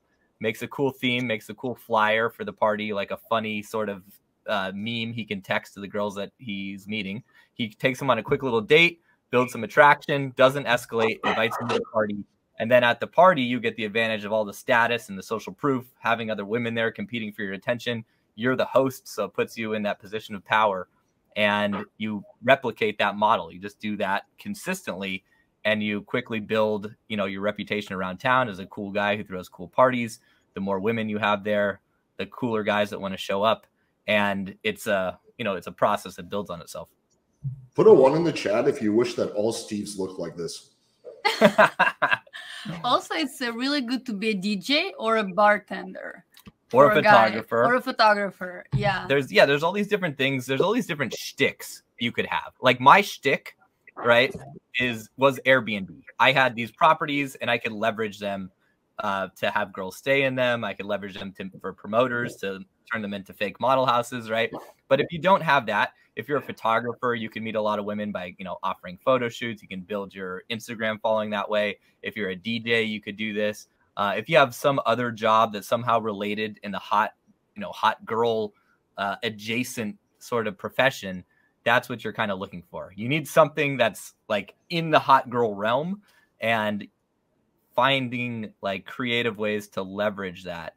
[0.40, 3.90] makes a cool theme, makes a cool flyer for the party, like a funny sort
[3.90, 4.02] of
[4.46, 7.22] uh, meme he can text to the girls that he's meeting.
[7.52, 9.00] He takes them on a quick little date,
[9.30, 12.16] builds some attraction, doesn't escalate, invites them to the party.
[12.58, 15.22] And then at the party, you get the advantage of all the status and the
[15.22, 18.04] social proof, having other women there competing for your attention.
[18.34, 20.88] You're the host, so it puts you in that position of power.
[21.36, 23.52] And you replicate that model.
[23.52, 25.22] You just do that consistently
[25.66, 29.24] and you quickly build, you know, your reputation around town as a cool guy who
[29.24, 30.20] throws cool parties.
[30.54, 31.80] The more women you have there,
[32.16, 33.66] the cooler guys that want to show up.
[34.06, 36.88] And it's a, you know, it's a process that builds on itself.
[37.74, 40.70] Put a one in the chat if you wish that all Steves look like this.
[42.84, 46.24] Also, it's uh, really good to be a DJ or a bartender.
[46.72, 47.64] or for a photographer.
[47.64, 48.64] Or a photographer.
[48.74, 49.06] Yeah.
[49.08, 50.46] there's yeah, there's all these different things.
[50.46, 52.52] There's all these different shticks you could have.
[52.60, 53.56] Like my shtick,
[53.96, 54.34] right,
[54.80, 56.02] is was Airbnb.
[56.18, 58.50] I had these properties and I could leverage them
[58.98, 60.64] uh, to have girls stay in them.
[60.64, 62.60] I could leverage them to, for promoters to
[62.92, 64.50] turn them into fake model houses, right?
[64.88, 67.78] But if you don't have that, if you're a photographer, you can meet a lot
[67.78, 69.62] of women by you know offering photo shoots.
[69.62, 71.78] You can build your Instagram following that way.
[72.02, 73.68] If you're a DJ, you could do this.
[73.96, 77.14] Uh, if you have some other job that's somehow related in the hot,
[77.54, 78.52] you know, hot girl
[78.98, 81.24] uh, adjacent sort of profession,
[81.64, 82.92] that's what you're kind of looking for.
[82.94, 86.02] You need something that's like in the hot girl realm,
[86.40, 86.86] and
[87.74, 90.75] finding like creative ways to leverage that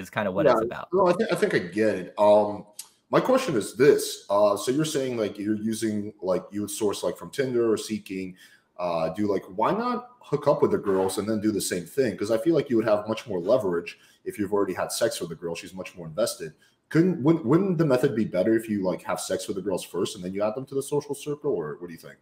[0.00, 0.88] is kind of what it's about.
[0.92, 2.14] No, I think I think I get it.
[2.18, 2.66] Um,
[3.10, 7.02] my question is this: uh, so you're saying like you're using like you would source
[7.02, 8.36] like from Tinder or Seeking,
[8.78, 11.84] uh, do like why not hook up with the girls and then do the same
[11.84, 12.12] thing?
[12.12, 15.20] Because I feel like you would have much more leverage if you've already had sex
[15.20, 15.54] with the girl.
[15.54, 16.52] She's much more invested.
[16.88, 19.84] Couldn't wouldn't, wouldn't the method be better if you like have sex with the girls
[19.84, 22.16] first and then you add them to the social circle, or what do you think?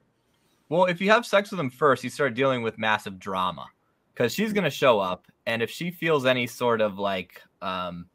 [0.68, 3.66] Well, if you have sex with them first, you start dealing with massive drama
[4.12, 8.06] because she's going to show up, and if she feels any sort of like, um,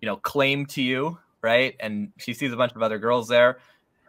[0.00, 3.58] you know, claim to you, right, and she sees a bunch of other girls there,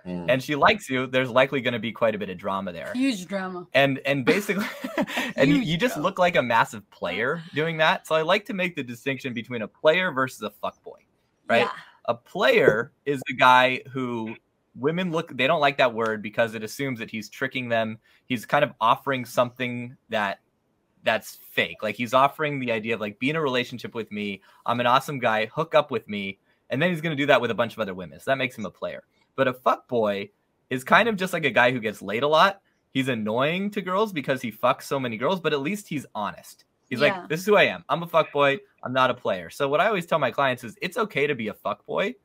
[0.05, 0.27] Mm.
[0.29, 2.91] and she likes you, there's likely going to be quite a bit of drama there.
[2.93, 3.65] Huge drama.
[3.73, 4.67] And and basically,
[5.35, 6.07] and you, Huge you just drama.
[6.07, 8.05] look like a massive player doing that.
[8.05, 11.01] So I like to make the distinction between a player versus a fuckboy,
[11.49, 11.61] right?
[11.61, 11.71] Yeah.
[12.05, 14.35] a player is the guy who
[14.75, 18.45] women look they don't like that word because it assumes that he's tricking them he's
[18.45, 20.39] kind of offering something that
[21.05, 21.77] that's fake.
[21.81, 24.41] Like he's offering the idea of like be in a relationship with me.
[24.65, 25.45] I'm an awesome guy.
[25.45, 26.39] Hook up with me.
[26.69, 28.19] And then he's going to do that with a bunch of other women.
[28.19, 29.03] So that makes him a player.
[29.35, 30.31] But a fuck boy
[30.69, 32.61] is kind of just like a guy who gets laid a lot.
[32.91, 36.65] He's annoying to girls because he fucks so many girls but at least he's honest.
[36.89, 37.19] He's Yeah.
[37.19, 37.83] like this is who i am.
[37.87, 38.57] I'm a fuck boy.
[38.83, 39.49] I'm not a player.
[39.49, 42.15] So what i always tell my clients is it's okay to be a fuck boy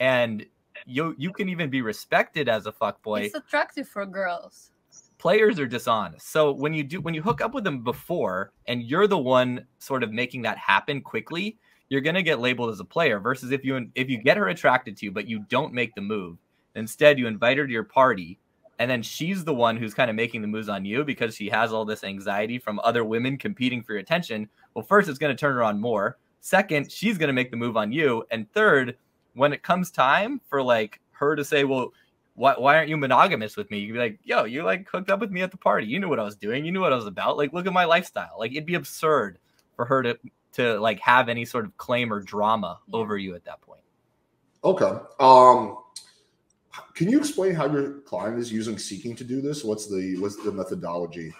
[0.00, 0.46] and
[0.86, 4.70] you you can even be respected as a fuck boy It's attractive for girls.
[5.18, 6.30] Players are dishonest.
[6.30, 9.66] So when you do when you hook up with them before and you're the one
[9.78, 13.50] sort of making that happen quickly you're going to get labeled as a player versus
[13.50, 16.38] if you if you get her attracted to you but you don't make the move.
[16.74, 18.38] Instead you invite her to your party
[18.78, 21.48] and then she's the one who's kind of making the moves on you because she
[21.48, 24.48] has all this anxiety from other women competing for your attention.
[24.74, 26.18] Well first it's going to turn her on more.
[26.40, 28.24] Second she's going to make the move on you.
[28.30, 28.96] And third
[29.34, 31.92] when it comes time for like her to say well
[32.38, 33.80] why, why aren't you monogamous with me?
[33.80, 35.86] You'd be like, yo, you like hooked up with me at the party.
[35.86, 36.64] You knew what I was doing.
[36.64, 37.36] You knew what I was about.
[37.36, 38.36] Like, look at my lifestyle.
[38.38, 39.38] Like, it'd be absurd
[39.76, 40.18] for her to
[40.52, 43.82] to like have any sort of claim or drama over you at that point.
[44.64, 44.98] Okay.
[45.20, 45.78] Um,
[46.94, 49.64] can you explain how your client is using Seeking to do this?
[49.64, 51.34] What's the what's the methodology?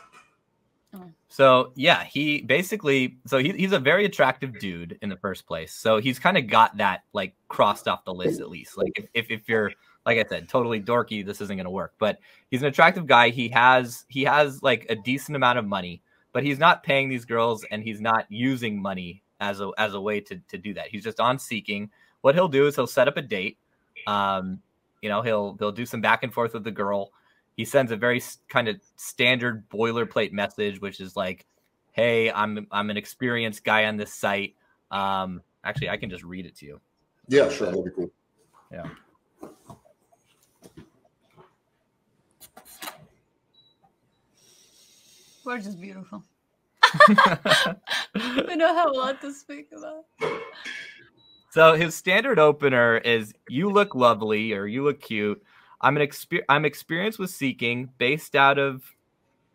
[1.29, 5.73] So yeah, he basically so he, he's a very attractive dude in the first place.
[5.73, 8.77] So he's kind of got that like crossed off the list at least.
[8.77, 9.73] Like if, if if you're
[10.09, 11.95] like I said, totally dorky, this isn't gonna work.
[11.99, 12.19] But
[12.51, 13.29] he's an attractive guy.
[13.29, 17.25] He has he has like a decent amount of money, but he's not paying these
[17.25, 20.89] girls and he's not using money as a as a way to to do that.
[20.89, 21.91] He's just on seeking.
[22.23, 23.59] What he'll do is he'll set up a date.
[24.07, 24.61] Um,
[25.03, 27.13] you know, he'll he'll do some back and forth with the girl
[27.57, 31.45] he sends a very kind of standard boilerplate message which is like
[31.91, 34.55] hey i'm i'm an experienced guy on this site
[34.91, 36.81] Um, actually, I can just read it to you.
[37.29, 38.11] Yeah, sure, that'd be cool.
[38.73, 38.89] Yeah.
[45.49, 46.23] We're just beautiful.
[47.09, 50.05] we don't have a lot to speak about.
[51.49, 55.43] So his standard opener is "You look lovely" or "You look cute."
[55.81, 58.83] I'm an exper- I'm experienced with seeking, based out of,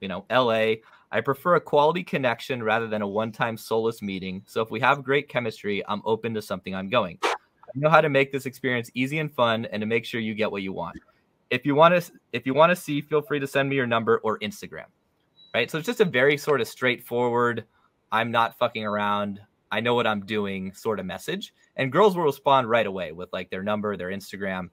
[0.02, 0.82] you know, L.A.
[1.12, 4.42] I prefer a quality connection rather than a one-time soulless meeting.
[4.48, 7.20] So if we have great chemistry, I'm open to something ongoing.
[7.22, 7.36] I
[7.76, 10.52] know how to make this experience easy and fun, and to make sure you get
[10.52, 10.98] what you want.
[11.52, 13.86] If you want to, if you want to see, feel free to send me your
[13.86, 14.86] number or Instagram.
[15.54, 15.70] Right.
[15.70, 17.66] So it's just a very sort of straightforward.
[18.12, 19.40] I'm not fucking around.
[19.72, 21.54] I know what I'm doing sort of message.
[21.76, 24.70] And girls will respond right away with like their number, their Instagram.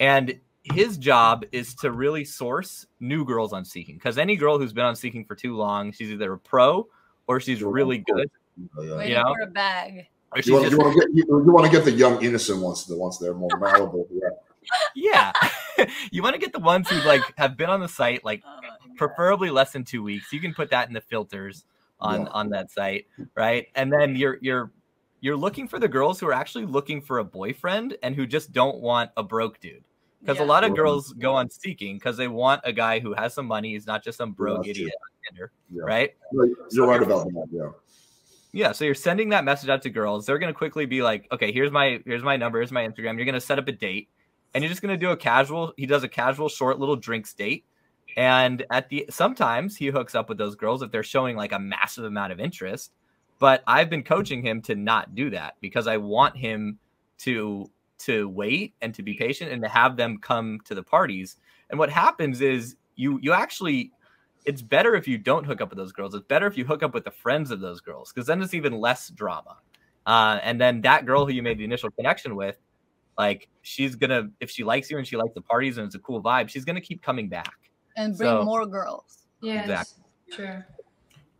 [0.00, 4.72] And his job is to really source new girls on Seeking because any girl who's
[4.72, 6.88] been on Seeking for too long, she's either a pro
[7.26, 8.30] or she's really good.
[8.80, 8.96] Yeah.
[8.96, 9.34] Waiting know?
[9.34, 10.08] for a bag.
[10.32, 12.22] Or You want, just, you, want to get, you, you want to get the young
[12.22, 14.06] innocent ones, the ones that are more malleable.
[14.12, 14.28] Yeah.
[14.94, 15.32] Yeah.
[16.10, 18.60] you want to get the ones who like have been on the site like Oh
[18.96, 20.32] preferably less than two weeks.
[20.32, 21.64] You can put that in the filters
[22.00, 22.26] on Yeah.
[22.32, 23.68] on that site, right?
[23.76, 24.72] And then you're you're
[25.20, 28.52] you're looking for the girls who are actually looking for a boyfriend and who just
[28.52, 29.84] don't want a broke dude.
[30.20, 30.44] Because Yeah.
[30.44, 33.46] a lot of girls go on seeking because they want a guy who has some
[33.46, 33.72] money.
[33.72, 34.92] He's not just some broke that's idiot
[35.28, 35.82] Tinder, Yeah.
[35.84, 36.14] right?
[36.32, 37.46] You're- You're right about that.
[37.52, 37.70] Yeah.
[38.52, 40.24] Yeah, so you're sending that message out to girls.
[40.26, 43.16] They're gonna quickly be like, okay, here's my here's my number, here's my Instagram.
[43.16, 44.08] You're gonna set up a date,
[44.54, 45.72] and you're just gonna do a casual.
[45.76, 47.64] He does a casual, short little drinks date,
[48.16, 51.58] and at the sometimes he hooks up with those girls if they're showing like a
[51.58, 52.92] massive amount of interest.
[53.38, 56.78] But I've been coaching him to not do that because I want him
[57.18, 61.36] to to wait and to be patient and to have them come to the parties.
[61.70, 63.92] And what happens is you you actually
[64.44, 66.14] it's better if you don't hook up with those girls.
[66.14, 68.54] It's better if you hook up with the friends of those girls because then it's
[68.54, 69.58] even less drama.
[70.06, 72.56] Uh, and then that girl who you made the initial connection with,
[73.18, 75.98] like she's gonna if she likes you and she likes the parties and it's a
[75.98, 77.52] cool vibe, she's gonna keep coming back.
[77.96, 79.24] and bring So- more girls.
[79.40, 80.04] Yeah, Exactly.
[80.30, 80.66] Sure.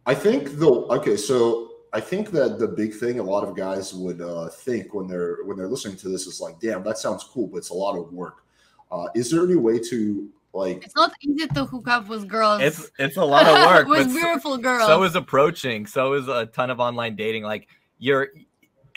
[0.07, 0.87] I think though.
[0.88, 4.93] Okay, so I think that the big thing a lot of guys would uh, think
[4.95, 7.71] when they're when they're listening to this is like, "Damn, that sounds cool, but it's
[7.71, 8.45] a lot of work."
[8.91, 10.85] Uh, is there any way to like?
[10.85, 12.62] It's not easy to hook up with girls.
[12.62, 14.87] It's it's a lot of work, with but beautiful girls.
[14.87, 15.87] so is approaching.
[15.87, 17.43] So is a ton of online dating.
[17.45, 18.29] Like you're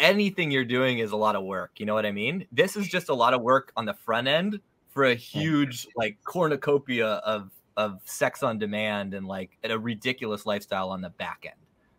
[0.02, 1.72] anything you're doing is a lot of work.
[1.78, 2.46] You know what I mean?
[2.52, 4.60] This is just a lot of work on the front end
[4.90, 10.90] for a huge like cornucopia of of sex on demand and like a ridiculous lifestyle
[10.90, 11.56] on the back end.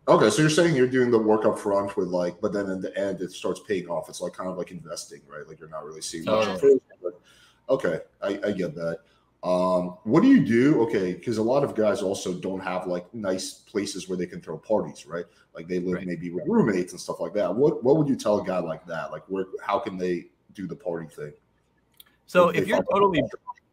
[0.07, 2.81] Okay, so you're saying you're doing the work up front with like, but then in
[2.81, 4.09] the end it starts paying off.
[4.09, 5.47] It's like kind of like investing, right?
[5.47, 6.73] Like you're not really seeing much at Totally.
[6.73, 7.21] first, but
[7.69, 8.99] okay, I, I get that.
[9.43, 10.81] Um, what do you do?
[10.83, 14.39] Okay, because a lot of guys also don't have like nice places where they can
[14.39, 15.25] throw parties, right?
[15.53, 16.07] Like they live Right.
[16.07, 17.53] maybe with roommates and stuff like that.
[17.53, 19.11] What what would you tell a guy like that?
[19.11, 21.33] Like where how can they do the party thing?
[22.25, 23.23] So If if you're find- totally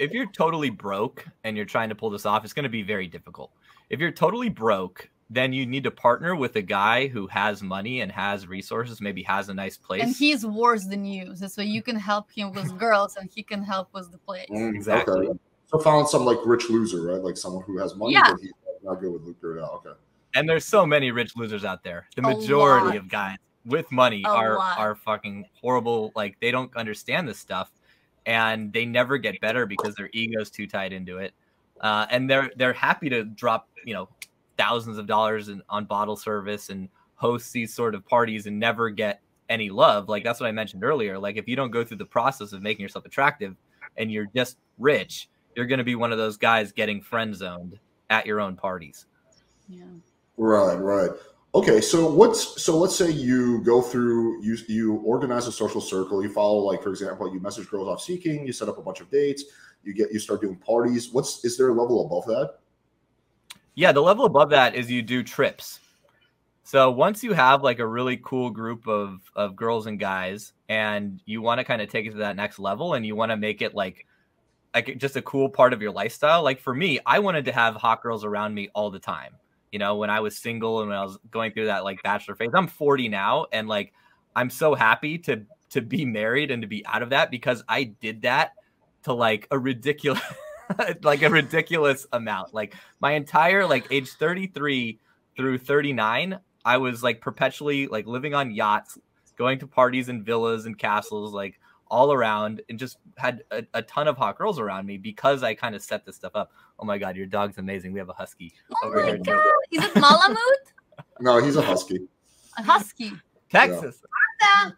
[0.00, 2.82] if you're totally broke and you're trying to pull this off, it's going to be
[2.82, 3.52] very difficult.
[3.90, 8.00] If you're totally broke, then you need to partner with a guy who has money
[8.00, 10.02] and has resources, maybe has a nice place.
[10.02, 11.36] and he's worse than you.
[11.36, 14.48] So, so you can help him with girls and he can help with the place.
[14.50, 15.28] Mm, Exactly.
[15.28, 15.38] Okay.
[15.70, 17.22] So found some like rich loser, right?
[17.22, 18.32] Like someone who has money, Yeah.
[18.32, 18.52] but he's
[18.82, 19.76] not good with lucre at all.
[19.76, 19.96] Okay.
[20.34, 22.08] and there's so many rich losers out there.
[22.16, 24.78] The majority of guys with money A are lot.
[24.78, 26.12] are fucking horrible.
[26.16, 27.70] Like they don't understand this stuff,
[28.26, 31.32] and they never get better because their ego's too tied into it.
[31.80, 34.08] Uh, and they're they're happy to drop you know
[34.56, 38.90] thousands of dollars in, on bottle service and host these sort of parties and never
[38.90, 40.08] get any love.
[40.08, 41.18] Like that's what I mentioned earlier.
[41.18, 43.56] Like if you don't go through the process of making yourself attractive
[43.96, 47.78] and you're just rich, you're going to be one of those guys getting friend zoned
[48.08, 49.06] at your own parties.
[49.68, 49.84] Yeah.
[50.36, 51.10] Right, right.
[51.52, 56.22] Okay, so what's so let's say you go through you you organize a social circle,
[56.22, 59.00] you follow like for example, you message girls off seeking, you set up a bunch
[59.00, 59.44] of dates,
[59.82, 61.10] you get you start doing parties.
[61.10, 62.58] What's is there a level above that?
[63.74, 65.80] Yeah, the level above that is you do trips.
[66.62, 71.20] So once you have like a really cool group of of girls and guys, and
[71.26, 73.36] you want to kind of take it to that next level, and you want to
[73.36, 74.06] make it like
[74.74, 76.42] like just a cool part of your lifestyle.
[76.42, 79.34] Like for me, I wanted to have hot girls around me all the time.
[79.72, 82.34] You know, when I was single and when I was going through that like bachelor
[82.34, 82.50] phase.
[82.54, 83.92] I'm 40 now, and like
[84.34, 87.84] I'm so happy to to be married and to be out of that because I
[87.84, 88.52] did that
[89.04, 90.22] to like a ridiculous
[91.02, 92.52] like a ridiculous amount.
[92.52, 94.98] Like my entire like age 33
[95.36, 98.98] through 39 i was like perpetually like living on yachts
[99.36, 101.59] going to parties and villas and castles like
[101.90, 105.52] all around and just had a, a ton of hot girls around me because i
[105.52, 108.14] kind of set this stuff up oh my god your dog's amazing we have a
[108.14, 109.42] husky Oh over my here god!
[109.70, 110.38] Is it Malamute?
[111.20, 111.98] No, he's a husky.
[112.58, 113.12] A husky.
[113.50, 114.02] Texas.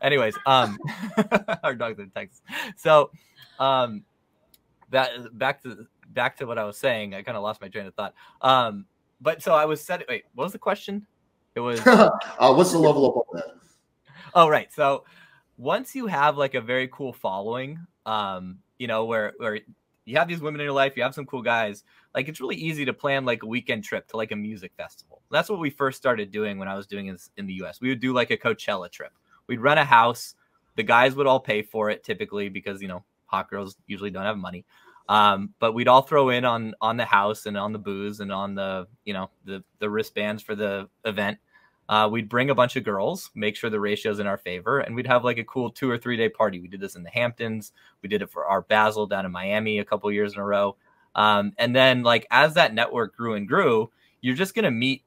[0.01, 0.79] Anyways, um,
[1.63, 2.43] our dog's in Texas.
[2.77, 3.11] So,
[3.59, 4.05] um,
[4.91, 7.15] that back to back to what I was saying.
[7.15, 8.15] I kind of lost my train of thought.
[8.41, 8.87] Um,
[9.21, 10.05] but so I was said.
[10.09, 11.07] Wait, what was the question?
[11.55, 11.81] It was.
[11.87, 13.47] uh, what's the level of on that?
[14.35, 14.73] Oh, right.
[14.73, 15.05] So
[15.57, 19.61] once you have like a very cool following, um, you know, where where
[20.05, 21.85] you have these women in your life, you have some cool guys,
[22.15, 25.23] like it's really easy to plan like a weekend trip to like a music festival.
[25.31, 27.81] That's what we first started doing when I was doing this in the US.
[27.81, 29.13] We would do like a Coachella trip.
[29.47, 30.35] We'd rent a house.
[30.77, 34.25] The guys would all pay for it typically because, you know, hot girls usually don't
[34.25, 34.65] have money.
[35.09, 38.33] Um, but we'd all throw in on on the house and on the booze and
[38.33, 41.39] on the, you know, the the wristbands for the event.
[41.89, 44.95] Uh, we'd bring a bunch of girls, make sure the ratio's in our favor, and
[44.95, 46.61] we'd have like a cool two or three day party.
[46.61, 47.73] We did this in the Hamptons.
[48.03, 50.77] We did it for Art Basel down in Miami a couple years in a row.
[51.15, 53.91] Um, and then, like, as that network grew and grew,
[54.21, 55.05] you're just going to meet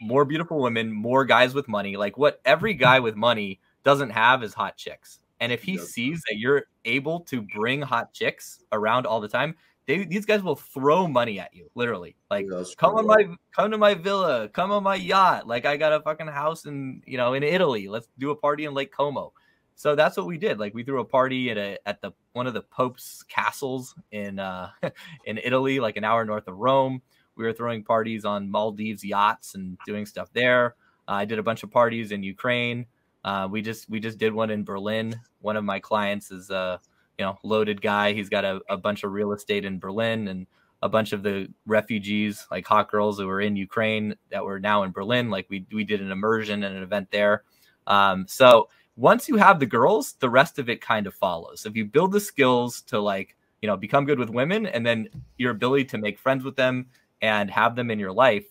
[0.00, 1.96] more beautiful women, more guys with money.
[1.96, 5.20] Like, what every guy with money doesn't have is hot chicks.
[5.40, 5.84] And if he yep.
[5.84, 9.54] sees that you're able to bring hot chicks around all the time,
[9.88, 12.14] they, these guys will throw money at you, literally.
[12.30, 15.48] Like, yeah, come on my, come to my villa, come on my yacht.
[15.48, 17.88] Like, I got a fucking house in, you know, in Italy.
[17.88, 19.32] Let's do a party in Lake Como.
[19.76, 20.58] So that's what we did.
[20.58, 24.38] Like, we threw a party at a at the one of the Pope's castles in
[24.38, 24.70] uh
[25.24, 27.00] in Italy, like an hour north of Rome.
[27.36, 30.74] We were throwing parties on Maldives yachts and doing stuff there.
[31.06, 32.84] Uh, I did a bunch of parties in Ukraine.
[33.24, 35.18] Uh, we just we just did one in Berlin.
[35.40, 36.80] One of my clients is a
[37.18, 38.12] you know loaded guy.
[38.12, 40.46] He's got a, a bunch of real estate in Berlin and
[40.80, 44.84] a bunch of the refugees, like hot girls that were in Ukraine that were now
[44.84, 45.30] in Berlin.
[45.30, 47.42] Like we we did an immersion and an event there.
[47.86, 51.66] Um, so once you have the girls, the rest of it kind of follows.
[51.66, 55.08] If you build the skills to like, you know, become good with women and then
[55.36, 56.86] your ability to make friends with them
[57.22, 58.44] and have them in your life,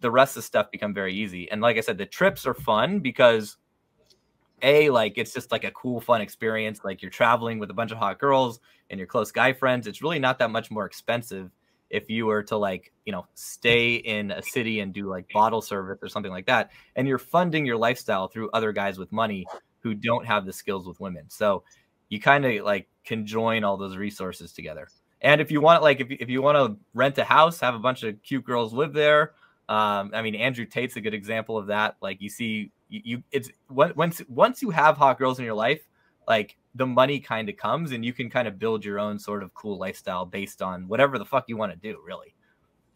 [0.00, 1.50] the rest of the stuff become very easy.
[1.50, 3.56] And like I said, the trips are fun because
[4.62, 7.92] a like it's just like a cool fun experience like you're traveling with a bunch
[7.92, 11.50] of hot girls and your close guy friends it's really not that much more expensive
[11.90, 15.60] if you were to like you know stay in a city and do like bottle
[15.60, 19.46] service or something like that and you're funding your lifestyle through other guys with money
[19.80, 21.62] who don't have the skills with women so
[22.08, 24.88] you kind of like can join all those resources together
[25.22, 27.78] and if you want like if, if you want to rent a house have a
[27.78, 29.32] bunch of cute girls live there
[29.68, 33.22] um, i mean andrew tate's a good example of that like you see you, you
[33.32, 35.80] it's once once you have hot girls in your life
[36.28, 39.42] like the money kind of comes and you can kind of build your own sort
[39.42, 42.34] of cool lifestyle based on whatever the fuck you want to do, really.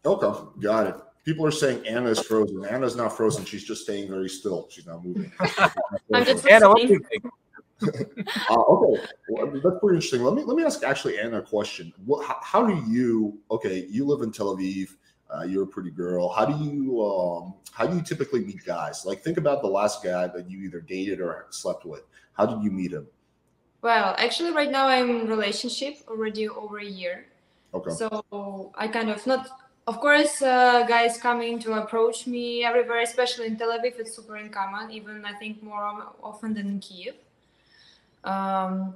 [0.05, 0.95] Okay, got it.
[1.25, 2.63] People are saying Anna is frozen.
[2.65, 3.43] Anna's not frozen.
[3.43, 4.67] She's just staying very still.
[4.69, 5.31] She's not moving.
[6.13, 7.25] Anna, what do you think?
[8.49, 10.23] uh, okay, well, that's pretty interesting.
[10.23, 11.91] Let me let me ask actually Anna a question.
[12.05, 13.37] What, how, how, do you?
[13.51, 14.89] Okay, you live in Tel Aviv.
[15.33, 16.29] Uh, you're a pretty girl.
[16.29, 19.05] How do you um, how do you typically meet guys?
[19.05, 22.03] Like, think about the last guy that you either dated or slept with.
[22.33, 23.07] How did you meet him?
[23.81, 27.25] Well, actually, right now I'm in relationship already over a year.
[27.73, 27.91] Okay.
[27.91, 29.47] So I kind of not,
[29.87, 33.99] of course, uh, guys coming to approach me everywhere, especially in Tel Aviv.
[33.99, 35.83] It's super uncommon, even I think more
[36.23, 37.15] often than in Kiev.
[38.23, 38.95] Um,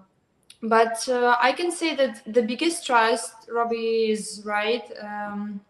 [0.63, 4.89] but uh, I can say that the biggest trust, Robbie is right.
[5.02, 5.62] Um,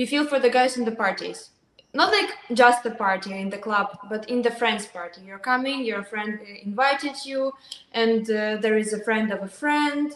[0.00, 1.50] you feel for the guys in the parties.
[1.92, 5.20] Not like just a party in the club but in the friends party.
[5.26, 7.52] You're coming your friend invited you
[7.92, 10.06] and uh, there is a friend of a friend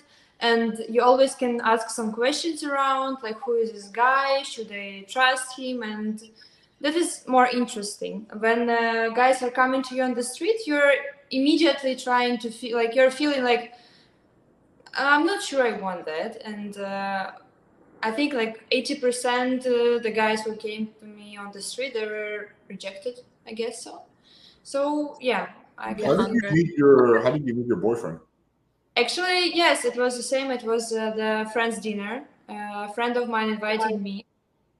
[0.41, 4.43] and you always can ask some questions around like who is this guy?
[4.43, 5.83] Should i trust him?
[5.83, 6.17] And
[6.81, 8.27] that is more interesting.
[8.45, 10.95] When uh, guys are coming to you on the street you're
[11.31, 13.73] immediately trying to feel like you're feeling like
[14.97, 17.33] i'm not sure i want that and uh,
[18.05, 22.07] I think like 80% uh, the guys who came to me on the street they
[22.07, 23.21] were rejected.
[23.47, 24.03] I guess so.
[24.63, 26.07] So yeah, I guess.
[26.07, 28.21] How did you meet your How did you meet your boyfriend?
[28.95, 30.51] Actually, yes, it was the same.
[30.51, 32.29] It was uh, the friends dinner.
[32.47, 34.27] Uh, a friend of mine invited me.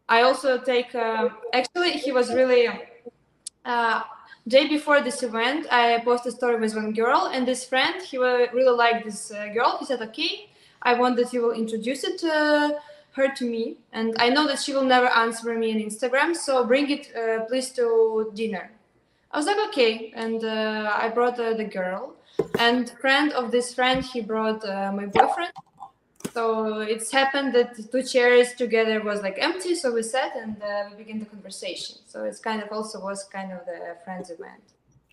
[0.07, 0.95] I also take.
[0.95, 2.69] Uh, actually, he was really.
[3.65, 4.03] Uh,
[4.47, 8.19] day before this event, I posted a story with one girl, and this friend he
[8.19, 9.79] really liked this uh, girl.
[9.81, 10.51] He said, "Okay,
[10.83, 12.23] I want that you will introduce it."
[13.15, 16.65] Her to me and i know that she will never answer me on instagram so
[16.65, 18.71] bring it uh, please to dinner.
[19.31, 22.15] I was like okay and uh, i brought uh, the girl
[22.59, 25.53] and friend of this friend he brought uh, my boyfriend.
[26.33, 30.85] So it's happened that two chairs together was like empty so we sat and uh,
[30.91, 31.97] we began the conversation.
[32.07, 34.63] So it's kind of also was kind of the friends event.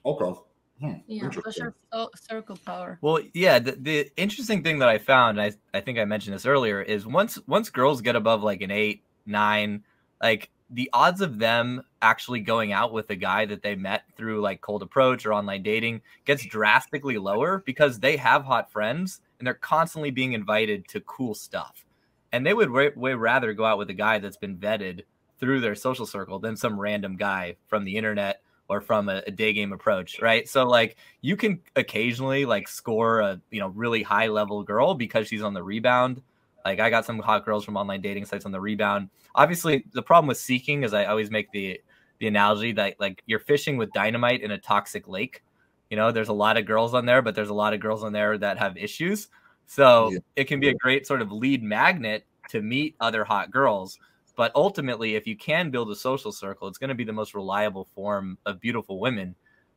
[0.03, 0.33] Okay
[0.81, 1.73] Hmm, yeah, social
[2.15, 2.97] circle power.
[3.01, 6.47] Well, yeah, the, the interesting thing that I found, I I think I mentioned this
[6.47, 9.83] earlier, is once once girls get above like an eight, nine,
[10.21, 14.41] like the odds of them actually going out with a guy that they met through
[14.41, 19.45] like cold approach or online dating gets drastically lower because they have hot friends and
[19.45, 21.85] they're constantly being invited to cool stuff.
[22.31, 25.01] And they would way, way rather go out with a guy that's been vetted
[25.39, 29.31] through their social circle than some random guy from the internet or from a, a,
[29.31, 30.47] day game approach, right?
[30.47, 35.27] So like you can occasionally like score a you know really high level girl because
[35.27, 36.21] she's on the rebound.
[36.63, 39.09] Like I got some hot girls from online dating sites on the rebound.
[39.35, 41.81] Obviously, the problem with seeking is I always make the
[42.19, 45.43] the analogy that like you're fishing with dynamite in a toxic lake.
[45.89, 48.03] You know, there's a lot of girls on there, but there's a lot of girls
[48.03, 49.27] on there that have issues.
[49.65, 50.19] So yeah.
[50.35, 53.97] it can be a great sort of lead magnet to meet other hot girls
[54.35, 57.33] but ultimately, if you can build a social circle, it's going to be the most
[57.33, 59.35] reliable form of beautiful women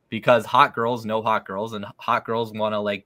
[0.09, 3.05] because hot girls know hot girls and hot girls want to like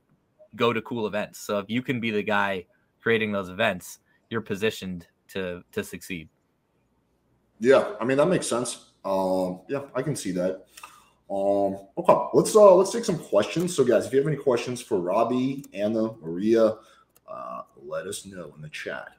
[0.56, 1.40] go to cool events.
[1.40, 2.66] So if you can be the guy
[3.02, 6.30] creating those events, you're positioned to to succeed.
[7.60, 8.92] Yeah, I mean that makes sense.
[9.04, 10.66] Um, yeah, I can see that.
[11.30, 13.76] Um, okay, let's uh let's take some questions.
[13.76, 16.76] So guys, if you have any questions for Robbie, Anna, Maria,
[17.28, 19.10] uh, let us know in the chat.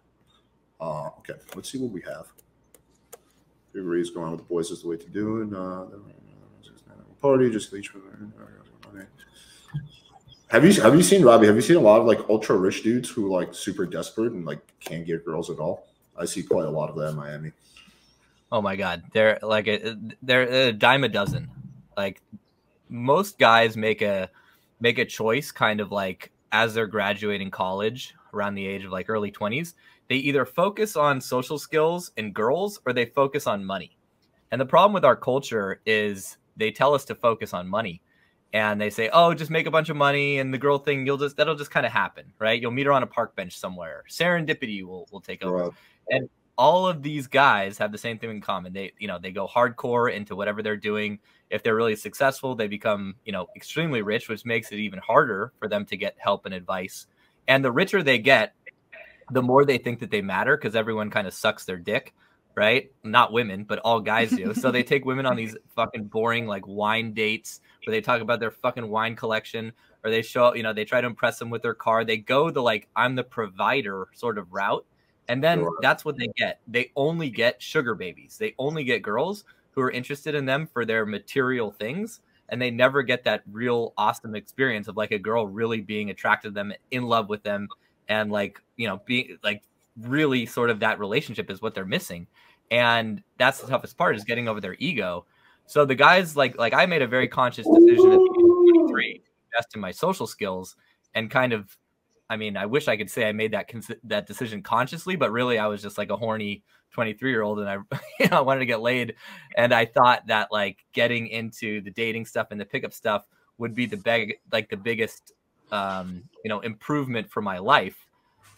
[0.81, 2.27] Uh, okay, let's see what we have.
[3.77, 5.55] Everybody's going on with the boys is the way to do it.
[5.55, 5.85] Uh,
[7.21, 7.93] party, just each
[10.51, 11.47] have you have you seen Robbie?
[11.47, 14.45] Have you seen a lot of like ultra rich dudes who like super desperate and
[14.45, 15.87] like can't get girls at all?
[16.17, 17.53] I see quite a lot of that in Miami.
[18.51, 21.49] Oh my god, they're like a, they're a dime a dozen.
[21.97, 22.21] Like
[22.89, 24.29] most guys make a
[24.81, 29.09] make a choice kind of like as they're graduating college around the age of like
[29.09, 29.75] early 20s
[30.11, 33.97] they either focus on social skills and girls or they focus on money.
[34.51, 38.03] And the problem with our culture is they tell us to focus on money.
[38.53, 41.17] And they say, "Oh, just make a bunch of money and the girl thing, you'll
[41.17, 42.61] just that'll just kind of happen, right?
[42.61, 44.03] You'll meet her on a park bench somewhere.
[44.11, 45.73] Serendipity will will take over." Right.
[46.09, 48.73] And all of these guys have the same thing in common.
[48.73, 51.21] They, you know, they go hardcore into whatever they're doing.
[51.51, 55.53] If they're really successful, they become, you know, extremely rich, which makes it even harder
[55.61, 57.07] for them to get help and advice.
[57.49, 58.55] And the richer they get,
[59.31, 62.15] the more they think that they matter because everyone kind of sucks their dick,
[62.55, 62.91] right?
[63.05, 64.55] Not women, but all guys do.
[64.55, 68.41] so they take women on these fucking boring like wine dates where they talk about
[68.41, 69.73] their fucking wine collection
[70.05, 72.05] or they show, you know, they try to impress them with their car.
[72.05, 74.85] They go the like I'm the provider sort of route.
[75.29, 75.79] And then sure.
[75.81, 76.61] that's what they get.
[76.67, 78.37] They only get sugar babies.
[78.39, 82.21] They only get girls who are interested in them for their material things
[82.51, 86.49] and they never get that real awesome experience of like a girl really being attracted
[86.49, 87.69] to them, in love with them,
[88.11, 89.63] and like you know being like
[90.03, 92.27] really sort of that relationship is what they're missing.
[92.71, 95.25] And that's the toughest part is getting over their ego.
[95.67, 99.21] So the guys like like i made a very conscious decision at the 23 to
[99.55, 100.75] invest in my social skills
[101.15, 101.77] and kind of
[102.29, 105.31] i mean i wish i could say i made that cons- that decision consciously but
[105.31, 107.75] really i was just like a horny 23 year old and i
[108.21, 109.15] you know, I wanted to get laid.
[109.57, 113.73] And i thought that like getting into the dating stuff and the pickup stuff would
[113.73, 115.35] be the big like the biggest
[115.73, 117.97] um, you know, improvement for my life.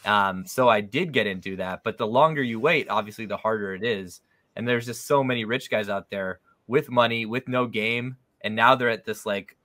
[0.04, 1.82] Um, so I did get into that.
[1.84, 4.20] But the longer you wait, obviously, the harder it is.
[4.56, 8.16] And there's just so many rich guys out there with money, with no game.
[8.42, 9.56] And now they're at this like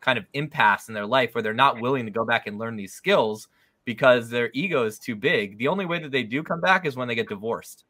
[0.00, 2.76] kind of impasse in their life where they're not willing to go back and learn
[2.76, 3.48] these skills
[3.84, 5.58] because their ego is too big.
[5.58, 7.84] The only way that they do come back is when they get divorced.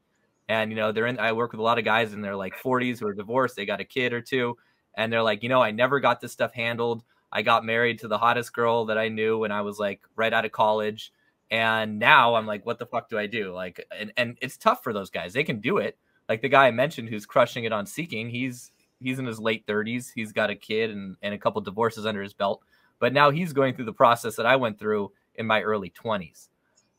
[0.48, 2.54] And, you know, they're in, I work with a lot of guys in their like
[2.56, 3.56] 40s who are divorced.
[3.56, 4.56] They got a kid or two.
[4.96, 7.02] And they're like, you know, I never got this stuff handled.
[7.34, 10.32] I got married to the hottest girl that I knew when I was like right
[10.32, 11.12] out of college.
[11.50, 13.52] And now I'm like, what the fuck do I do?
[13.52, 15.32] Like, and, and it's tough for those guys.
[15.32, 15.98] They can do it.
[16.28, 18.70] Like the guy I mentioned who's crushing it on seeking, he's
[19.00, 20.12] he's in his late 30s.
[20.14, 22.62] He's got a kid and, and a couple divorces under his belt.
[23.00, 26.48] But now he's going through the process that I went through in my early 20s.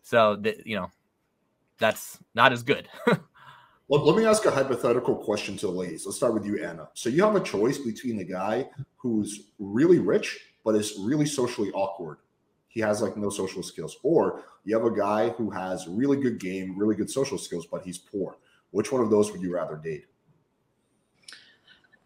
[0.03, 0.91] So that you know,
[1.79, 2.89] that's not as good.
[3.89, 6.05] Let, let me ask a hypothetical question to the ladies.
[6.05, 6.89] Let's start with you, Anna.
[6.93, 11.71] So you have a choice between the guy who's really rich but is really socially
[11.71, 12.17] awkward.
[12.67, 16.39] He has like no social skills, or you have a guy who has really good
[16.39, 18.35] game, really good social skills, but he's poor.
[18.71, 20.07] Which one of those would you rather date?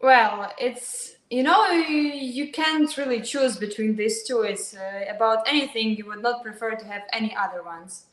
[0.00, 4.42] Well, it's you know you can't really choose between these two.
[4.42, 8.04] It's uh, about anything you would not prefer to have any other ones,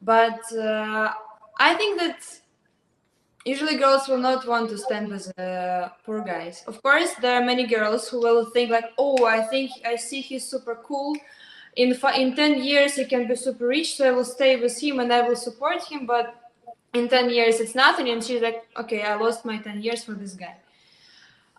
[0.00, 1.12] but uh,
[1.58, 2.20] I think that
[3.48, 6.64] usually girls will not want to stand with uh, poor guys.
[6.66, 10.20] Of course, there are many girls who will think like, oh, I think I see
[10.20, 11.16] he's super cool.
[11.76, 11.88] In
[12.22, 15.12] in ten years he can be super rich, so I will stay with him and
[15.12, 16.06] I will support him.
[16.06, 16.34] But
[16.92, 20.12] in ten years it's nothing, and she's like, okay, I lost my ten years for
[20.12, 20.56] this guy.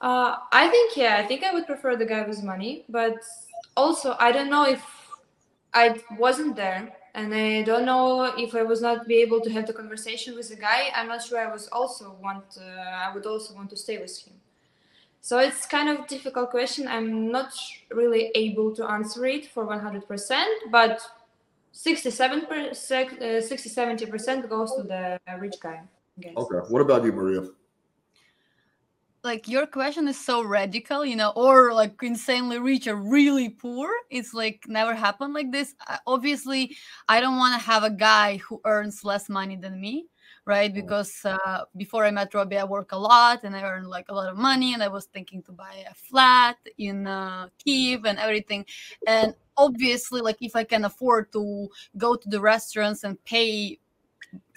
[0.02, 3.18] Uh, I think yeah, I think I would prefer the guy with money, but
[3.76, 4.82] also I don't know if
[5.74, 9.66] I wasn't there and I don't know if I was not be able to have
[9.68, 10.90] the conversation with the guy.
[10.96, 14.18] I'm not sure I was also want uh, I would also want to stay with
[14.26, 14.34] him.
[15.22, 16.88] So it's kind of difficult question.
[16.88, 17.52] I'm not
[17.92, 21.02] really able to answer it for 100%, but
[21.72, 25.82] 67 uh, 60 70% goes to the rich guy.
[26.18, 26.58] Okay.
[26.70, 27.44] What about you, Maria?
[29.30, 33.88] Like your question is so radical you know or like insanely rich or really poor.
[34.10, 35.76] It's like never happened like this.
[36.08, 36.76] Obviously
[37.14, 39.96] i don't want to have a guy who earns less money than me
[40.46, 40.74] right?
[40.74, 44.16] Because uh, before i met robbie i work a lot and i earn like a
[44.20, 46.58] lot of money and i was thinking to buy a flat
[46.88, 48.66] in uh, kiev and everything.
[49.06, 53.78] And obviously like if i can afford to go to the restaurants and pay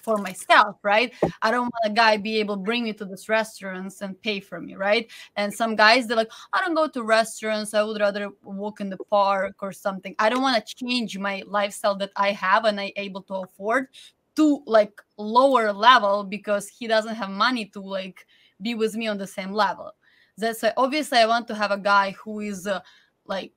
[0.03, 1.13] for myself, right?
[1.41, 4.41] I don't want a guy be able to bring me to these restaurants and pay
[4.41, 5.11] for me, right?
[5.37, 7.73] And some guys they're like, I don't go to restaurants.
[7.73, 10.15] I would rather walk in the park or something.
[10.19, 13.89] I don't want to change my lifestyle that I have and I able to afford
[14.37, 18.27] to like lower level because he doesn't have money to like
[18.61, 19.93] be with me on the same level.
[20.37, 22.81] That's why obviously I want to have a guy who is uh,
[23.27, 23.53] like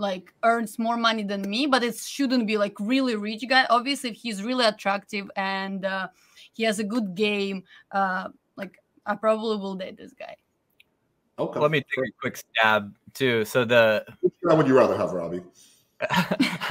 [0.00, 4.10] like earns more money than me but it shouldn't be like really rich guy obviously
[4.10, 6.08] if he's really attractive and uh,
[6.52, 10.34] he has a good game uh, like i probably will date this guy
[11.38, 14.96] okay let me take a quick stab too so the which guy would you rather
[14.96, 15.42] have robbie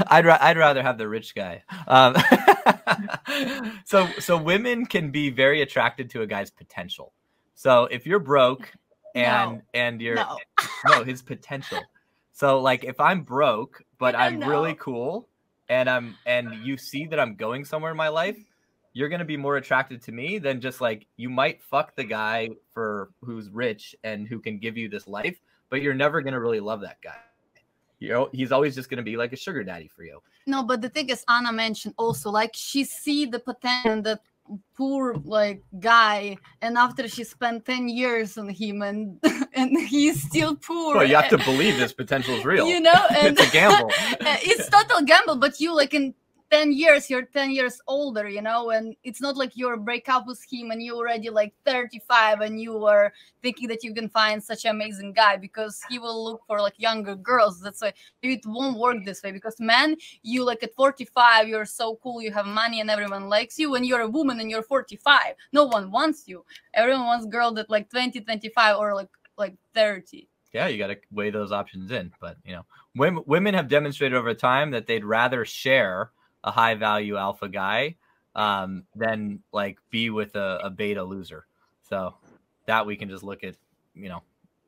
[0.08, 1.62] I'd ra- I'd rather have the rich guy.
[1.88, 2.16] Um,
[3.86, 7.14] so so women can be very attracted to a guy's potential.
[7.54, 8.72] So if you're broke
[9.14, 9.62] and no.
[9.76, 10.38] and you're no.
[10.88, 11.80] no his potential.
[12.40, 14.48] So like if I'm broke, but I'm know.
[14.48, 15.28] really cool
[15.68, 18.38] and I'm and you see that I'm going somewhere in my life,
[18.94, 22.52] you're gonna be more attracted to me than just like you might fuck the guy
[22.72, 25.38] for who's rich and who can give you this life,
[25.70, 27.18] but you're never gonna really love that guy.
[28.00, 30.22] You know, he's always just gonna be like a sugar daddy for you.
[30.48, 34.22] No, but the thing is, Anna mentioned also like she see the potential that
[34.76, 39.20] poor like guy and after she spent 10 years on him and
[39.54, 42.68] and he's still poor well you have to believe this potential is real.
[42.74, 43.92] you know and it's a gamble.
[44.22, 46.14] it's total gamble but you like in
[46.52, 50.26] 10 years you're 10 years older you know and it's not like you're break up
[50.26, 54.44] with him and you're already like 35 and you are thinking that you can find
[54.44, 57.62] such an amazing guy because he will look for like younger girls.
[57.62, 57.94] That's why
[58.24, 62.32] it won't work this way because men you like at 45 you're so cool you
[62.32, 65.92] have money and everyone likes you when you're a woman and you're 45 no one
[65.92, 66.44] wants you.
[66.74, 70.98] Everyone wants girl that like 20 25 or like like 30 yeah, you got to
[71.12, 72.12] weigh those options in.
[72.20, 76.10] But you know, women women have demonstrated over time that they'd rather share
[76.44, 77.96] a high value alpha guy
[78.36, 81.46] um, than like be with a, a, beta loser.
[81.90, 82.16] So
[82.66, 83.56] that we can just look at,
[83.94, 84.22] you know.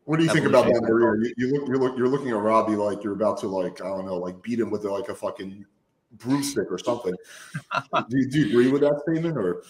[0.06, 0.74] What do you think about that?
[0.74, 3.88] You, you look, you're look, you're looking at Robbie like you're about to like I
[3.88, 5.66] don't know, like beat him with like a fucking
[6.14, 7.14] broomstick or something.
[8.10, 9.64] do, do you agree with that statement or?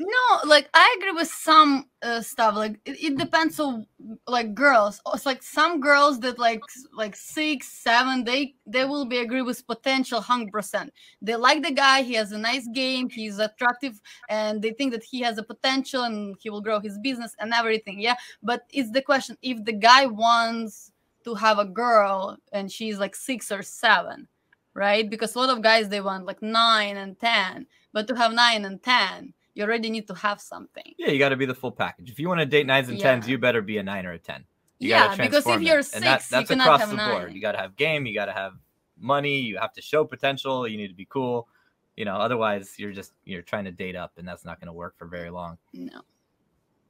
[0.00, 3.86] No like i agree with some uh, stuff like it, it, depends on
[4.26, 5.00] like girls.
[5.14, 6.62] It's like some girls that like
[6.92, 10.90] like six seven they they will be agree with potential 100%
[11.22, 15.02] they like the guy he has a nice game he's attractive and they think that
[15.02, 18.16] he has a potential and he will grow his business and everything yeah?
[18.42, 20.92] But it's the question if the guy wants
[21.24, 24.28] to have a girl and she's like six or seven
[24.76, 25.08] right?
[25.08, 28.64] Because a lot of guys they want like nine and ten but to have nine
[28.64, 30.94] and ten you already need to have something.
[30.98, 32.10] Yeah, you got to be the full package.
[32.10, 33.04] If you want to date nines and yeah.
[33.04, 34.44] tens, you better be a nine or a ten.
[34.80, 37.32] You yeah, because if you're six, that, that's you across the board.
[37.32, 38.06] You got to have game.
[38.06, 38.54] You got to have
[38.98, 39.40] money.
[39.40, 40.66] You have to show potential.
[40.66, 41.48] You need to be cool.
[41.96, 44.72] You know, otherwise you're just you're trying to date up, and that's not going to
[44.72, 45.58] work for very long.
[45.72, 46.00] No.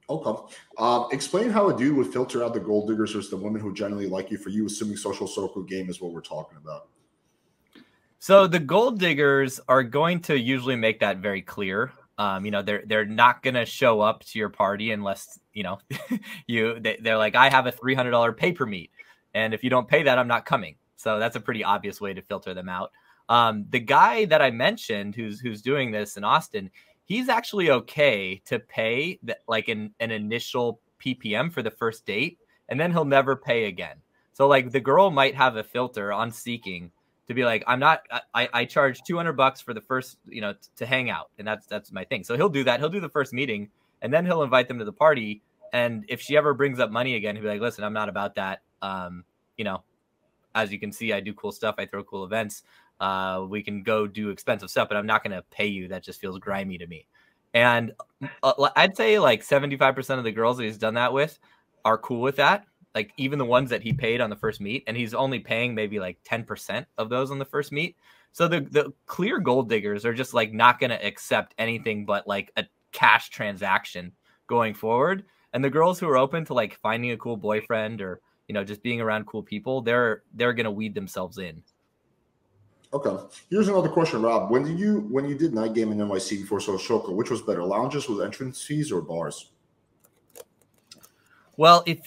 [0.09, 0.55] Okay.
[0.77, 3.73] Um, explain how a dude would filter out the gold diggers versus the women who
[3.73, 6.87] generally like you for you, assuming social circle game is what we're talking about.
[8.19, 11.91] So the gold diggers are going to usually make that very clear.
[12.17, 15.79] Um, you know, they're they're not gonna show up to your party unless you know
[16.47, 18.91] you they, they're like, I have a three hundred dollar pay per meet,
[19.33, 20.75] and if you don't pay that, I'm not coming.
[20.95, 22.91] So that's a pretty obvious way to filter them out.
[23.27, 26.69] Um, the guy that I mentioned who's who's doing this in Austin,
[27.03, 32.39] he's actually okay to pay that like an, an initial PPM for the first date,
[32.69, 33.97] and then he'll never pay again.
[34.33, 36.91] So like the girl might have a filter on seeking
[37.27, 38.03] to be like, I'm not,
[38.33, 41.31] I, I charge 200 bucks for the first, you know, t- to hang out.
[41.39, 42.23] And that's, that's my thing.
[42.23, 42.79] So he'll do that.
[42.79, 43.69] He'll do the first meeting
[44.01, 45.41] and then he'll invite them to the party.
[45.73, 48.35] And if she ever brings up money again, he'll be like, listen, I'm not about
[48.35, 48.61] that.
[48.81, 49.23] Um,
[49.57, 49.83] you know,
[50.53, 51.75] as you can see, I do cool stuff.
[51.77, 52.63] I throw cool events.
[52.99, 55.87] Uh, we can go do expensive stuff, but I'm not going to pay you.
[55.87, 57.07] That just feels grimy to me.
[57.53, 57.93] And
[58.43, 61.39] uh, I'd say like 75% of the girls that he's done that with
[61.83, 62.65] are cool with that
[62.95, 65.75] like even the ones that he paid on the first meet and he's only paying
[65.75, 67.95] maybe like 10% of those on the first meet
[68.31, 72.27] So the the clear gold diggers are just like not going to accept anything but
[72.27, 72.65] like a
[72.95, 74.13] cash transaction
[74.47, 75.25] going forward.
[75.53, 78.63] And the girls who are open to like finding a cool boyfriend or you know
[78.63, 81.61] just being around cool people, they're they're going to weed themselves in.
[82.93, 83.15] Okay.
[83.49, 84.49] Here's another question, Rob.
[84.49, 87.63] When did you when you did night game in NYC before Social, which was better,
[87.63, 89.51] lounges with entrance fees or bars?
[91.57, 91.99] Well, if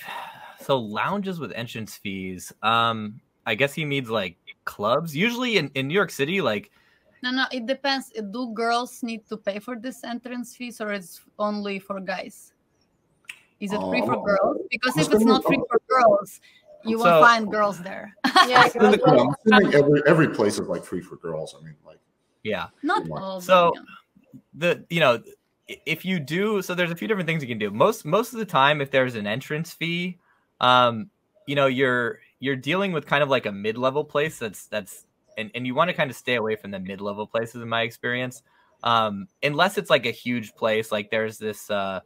[0.68, 2.52] so, lounges with entrance fees.
[2.62, 5.16] Um, I guess he means like clubs.
[5.16, 6.70] Usually in, in New York City, like
[7.22, 8.12] No, no, it depends.
[8.12, 12.52] Do girls need to pay for this entrance fees or it's only for guys?
[13.60, 14.56] Is it free for Uh, girls?
[14.70, 16.40] Because if it's not free for girls,
[16.84, 18.14] you So- won't find girls there.
[18.46, 21.56] Yeah, I'm assuming- I'm assuming every every place is like free for girls.
[21.58, 21.98] I mean, like
[22.44, 22.66] yeah.
[22.82, 23.40] not all.
[23.40, 24.40] So- yeah.
[24.52, 25.22] the you know
[25.86, 28.38] if you do so there's a few different things you can do most most of
[28.38, 30.18] the time if there's an entrance fee
[30.60, 31.10] um
[31.46, 35.06] you know you're you're dealing with kind of like a mid-level place that's that's
[35.36, 37.82] and, and you want to kind of stay away from the mid-level places in my
[37.82, 38.42] experience.
[38.82, 42.00] Um unless it's like a huge place like there's this uh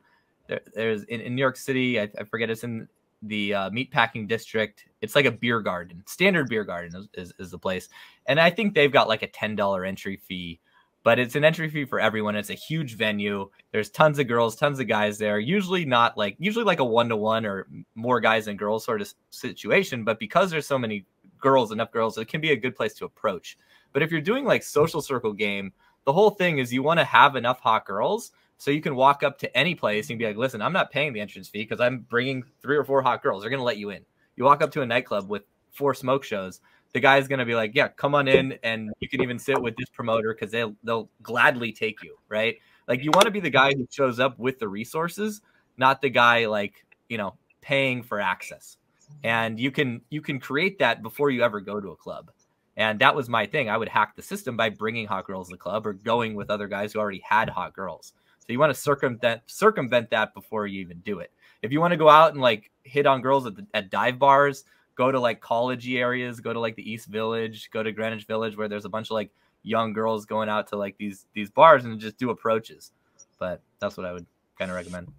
[0.48, 2.88] there, there's in, in new york city I, I forget it's in
[3.24, 4.86] the uh, meatpacking district.
[5.00, 7.88] It's like a beer garden standard beer garden is, is, is the place.
[8.26, 10.60] And i think they've got like a $10 entry fee
[11.04, 12.36] but it's an entry fee for everyone.
[12.36, 13.50] It's a huge venue.
[13.72, 15.38] There's tons of girls, tons of guys there.
[15.38, 19.00] Usually not like usually like a one to one or more guys than girls sort
[19.00, 20.04] of situation.
[20.04, 21.04] But because there's so many
[21.40, 23.58] girls, enough girls, it can be a good place to approach.
[23.92, 25.72] But if you're doing like social circle game,
[26.04, 29.24] the whole thing is you want to have enough hot girls so you can walk
[29.24, 31.80] up to any place and be like, listen, I'm not paying the entrance fee because
[31.80, 33.42] I'm bringing three or four hot girls.
[33.42, 34.04] They're gonna let you in.
[34.36, 35.42] You walk up to a nightclub with
[35.72, 36.60] four smoke shows
[36.92, 39.76] the guy's gonna be like, yeah, come on in, and you can even sit with
[39.76, 42.56] this promoter because they'll they'll gladly take you, right?
[42.88, 45.40] Like you want to be the guy who shows up with the resources,
[45.76, 48.76] not the guy like you know paying for access.
[49.24, 52.30] And you can you can create that before you ever go to a club.
[52.76, 53.68] And that was my thing.
[53.68, 56.50] I would hack the system by bringing hot girls to the club or going with
[56.50, 58.14] other guys who already had hot girls.
[58.40, 61.30] So you want to circumvent circumvent that before you even do it.
[61.60, 64.18] If you want to go out and like hit on girls at, the, at dive
[64.18, 64.64] bars,
[64.94, 68.56] go to like collegey areas, go to like the East Village, go to Greenwich Village
[68.56, 69.30] where there's a bunch of like
[69.62, 72.92] young girls going out to like these these bars and just do approaches.
[73.38, 74.26] But that's what I would
[74.58, 75.12] kind of recommend.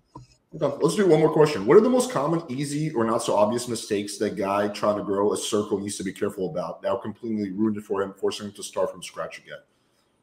[0.53, 1.65] Let's do one more question.
[1.65, 5.03] What are the most common, easy, or not so obvious mistakes that guy trying to
[5.03, 6.83] grow a circle needs to be careful about?
[6.83, 9.57] Now completely ruined it for him, forcing him to start from scratch again.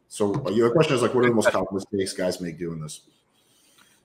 [0.07, 2.81] So uh, the question is like, what are the most common mistakes guys make doing
[2.81, 3.01] this?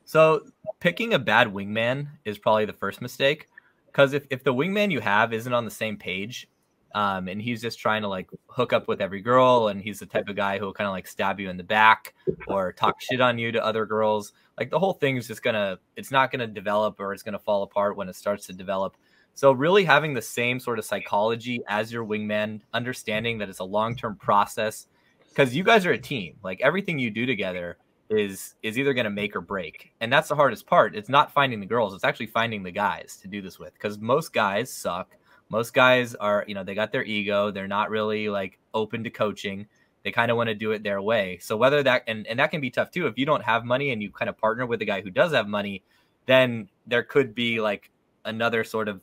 [0.05, 0.41] So
[0.79, 3.47] picking a bad wingman is probably the first mistake.
[3.95, 6.49] Because if, if the wingman you have isn't on the same page,
[6.93, 10.05] um, and he's just trying to like hook up with every girl, and he's the
[10.05, 12.13] type of guy who will kind of like stab you in the back
[12.47, 15.79] or talk shit on you to other girls, like the whole thing is just gonna,
[15.95, 18.97] it's not gonna develop or it's gonna fall apart when it starts to develop.
[19.33, 23.63] So really having the same sort of psychology as your wingman, understanding that it's a
[23.63, 24.87] long term process,
[25.29, 26.35] because you guys are a team.
[26.43, 27.77] Like everything you do together
[28.09, 29.91] is is either going to make or break.
[29.99, 30.95] And that's the hardest part.
[30.95, 31.93] It's not finding the girls.
[31.93, 33.73] It's actually finding the guys to do this with.
[33.73, 35.15] Because most guys suck.
[35.49, 37.51] Most guys are you know they got their ego.
[37.51, 39.67] They're not really like open to coaching.
[40.03, 41.39] They kind of want to do it their way.
[41.41, 43.07] So whether that and, and that can be tough too.
[43.07, 45.33] If you don't have money and you kind of partner with a guy who does
[45.33, 45.83] have money
[46.25, 47.91] then there could be like
[48.23, 49.01] another sort of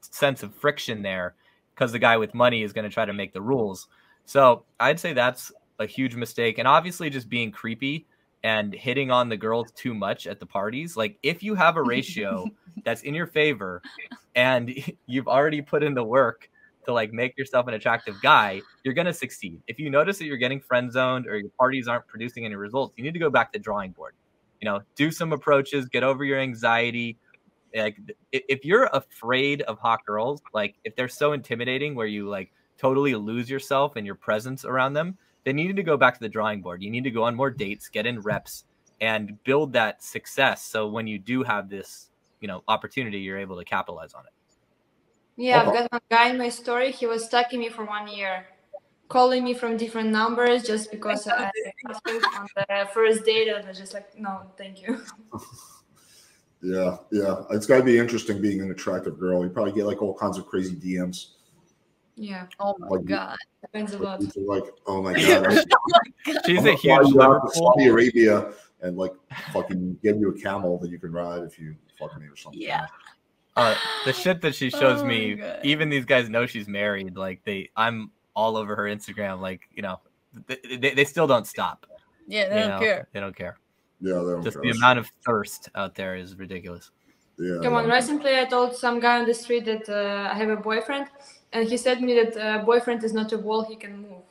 [0.00, 1.34] sense of friction there
[1.74, 3.88] because the guy with money is going to try to make the rules.
[4.26, 6.58] So i'd say that's a huge mistake.
[6.58, 8.06] And obviously just being creepy
[8.42, 10.96] and hitting on the girls too much at the parties.
[10.96, 12.46] Like if you have a ratio
[12.84, 13.82] that's in your favor
[14.34, 14.72] and
[15.06, 16.48] you've already put in the work
[16.86, 19.60] to like make yourself an attractive guy, you're gonna succeed.
[19.66, 22.94] If you notice that you're getting friend zoned or your parties aren't producing any results,
[22.96, 24.14] you need to go back to the drawing board.
[24.60, 27.18] You know, do some approaches, get over your anxiety.
[27.74, 27.98] Like
[28.32, 33.14] if you're afraid of hot girls, like if they're so intimidating where you like totally
[33.14, 36.28] lose yourself and your presence around them, then you need to go back to the
[36.28, 36.82] drawing board.
[36.82, 38.64] You need to go on more dates, get in reps,
[39.00, 40.64] and build that success.
[40.64, 42.10] So when you do have this,
[42.40, 44.32] you know, opportunity, you're able to capitalize on it.
[45.36, 46.92] Yeah, I've got one guy in my story.
[46.92, 48.46] He was stalking me for one year,
[49.08, 51.50] calling me from different numbers just because I
[51.88, 53.48] asked him on the first date.
[53.48, 55.00] I was just like, no, thank you.
[56.62, 57.42] Yeah, yeah.
[57.50, 59.42] It's got to be interesting being an attractive girl.
[59.42, 61.36] You probably get like all kinds of crazy DMs.
[62.22, 63.36] Yeah, Oh my Like- god.
[63.62, 64.20] depends a Like, lot.
[64.20, 65.64] people are like, oh my god,
[66.44, 67.50] She's I'm a gonna fly huge you out to Liverpool.
[67.52, 68.52] Saudi Arabia
[68.82, 69.12] and like
[69.52, 72.60] fucking give you a camel that you can ride if you fuck me or something.
[72.60, 72.86] Yeah.
[73.56, 75.60] Uh, the shit that she shows Oh me, God.
[75.64, 77.16] even these guys know she's married.
[77.16, 79.40] Like they, I'm all over her Instagram.
[79.40, 80.00] Like you know,
[80.46, 81.86] they, they, they still don't stop.
[82.26, 82.78] Yeah, they you don't know?
[82.80, 83.08] care.
[83.12, 83.58] They don't care.
[84.02, 84.62] Yeah, they don't Just care.
[84.70, 86.90] the amount of thirst out there is ridiculous.
[87.38, 90.48] yeah, Come on, recently I told some guy on the street that uh, I have
[90.50, 91.06] a boyfriend,
[91.52, 94.22] and he said me that uh, boyfriend is not a wall he can move.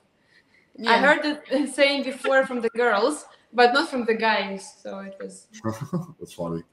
[0.88, 1.42] I heard it
[1.74, 4.76] saying before from the girls, but not from the guys.
[4.82, 5.48] So it was.
[6.20, 6.64] That's funny.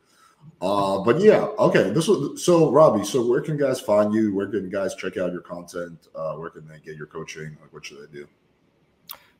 [0.60, 1.90] Uh, but yeah, okay.
[1.90, 3.04] This was so Robbie.
[3.04, 4.32] So where can guys find you?
[4.34, 6.06] Where can guys check out your content?
[6.14, 7.56] Uh, where can they get your coaching?
[7.60, 8.28] Like, what should they do?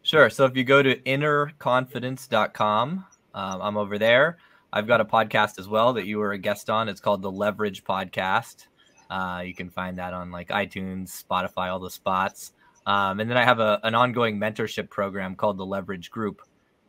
[0.03, 0.29] Sure.
[0.31, 3.05] So if you go to innerconfidence.com,
[3.35, 4.39] um, I'm over there.
[4.73, 6.89] I've got a podcast as well that you were a guest on.
[6.89, 8.67] It's called the Leverage Podcast.
[9.11, 12.53] Uh, you can find that on like iTunes, Spotify, all the spots.
[12.87, 16.43] Um, and then I have a, an ongoing mentorship program called the Leverage Group.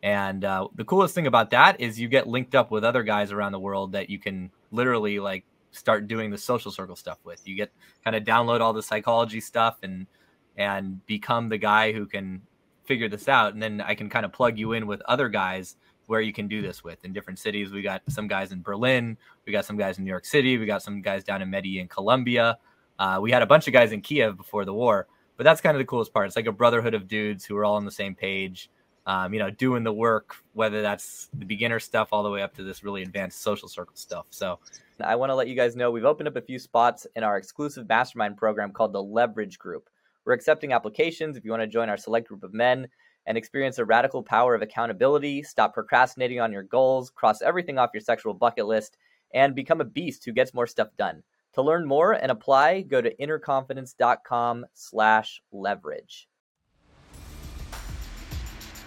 [0.03, 3.31] And uh, the coolest thing about that is you get linked up with other guys
[3.31, 7.41] around the world that you can literally like start doing the social circle stuff with.
[7.47, 7.71] You get
[8.03, 10.07] kind of download all the psychology stuff and
[10.55, 12.41] and become the guy who can
[12.85, 13.53] figure this out.
[13.53, 15.75] And then I can kind of plug you in with other guys
[16.07, 17.71] where you can do this with in different cities.
[17.71, 20.65] We got some guys in Berlin, we got some guys in New York City, we
[20.65, 22.57] got some guys down in Medellin, Colombia.
[22.97, 25.75] Uh, we had a bunch of guys in Kiev before the war, but that's kind
[25.75, 26.25] of the coolest part.
[26.25, 28.71] It's like a brotherhood of dudes who are all on the same page,
[29.05, 32.55] um, you know, doing the work, whether that's the beginner stuff all the way up
[32.55, 34.25] to this really advanced social circle stuff.
[34.31, 34.59] So
[34.99, 37.37] I want to let you guys know we've opened up a few spots in our
[37.37, 39.89] exclusive mastermind program called the Leverage Group.
[40.25, 42.87] We're accepting applications if you want to join our select group of men
[43.27, 47.91] and experience the radical power of accountability, stop procrastinating on your goals, cross everything off
[47.93, 48.97] your sexual bucket list,
[49.33, 51.21] and become a beast who gets more stuff done.
[51.53, 56.27] To learn more and apply, go to innerconfidence.com slash leverage.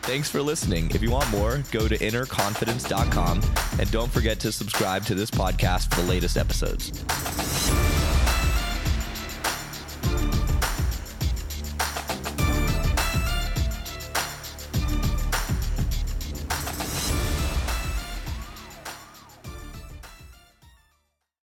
[0.02, 0.90] Thanks for listening.
[0.92, 3.42] If you want more, go to innerconfidence.com
[3.78, 7.04] and don't forget to subscribe to this podcast for the latest episodes.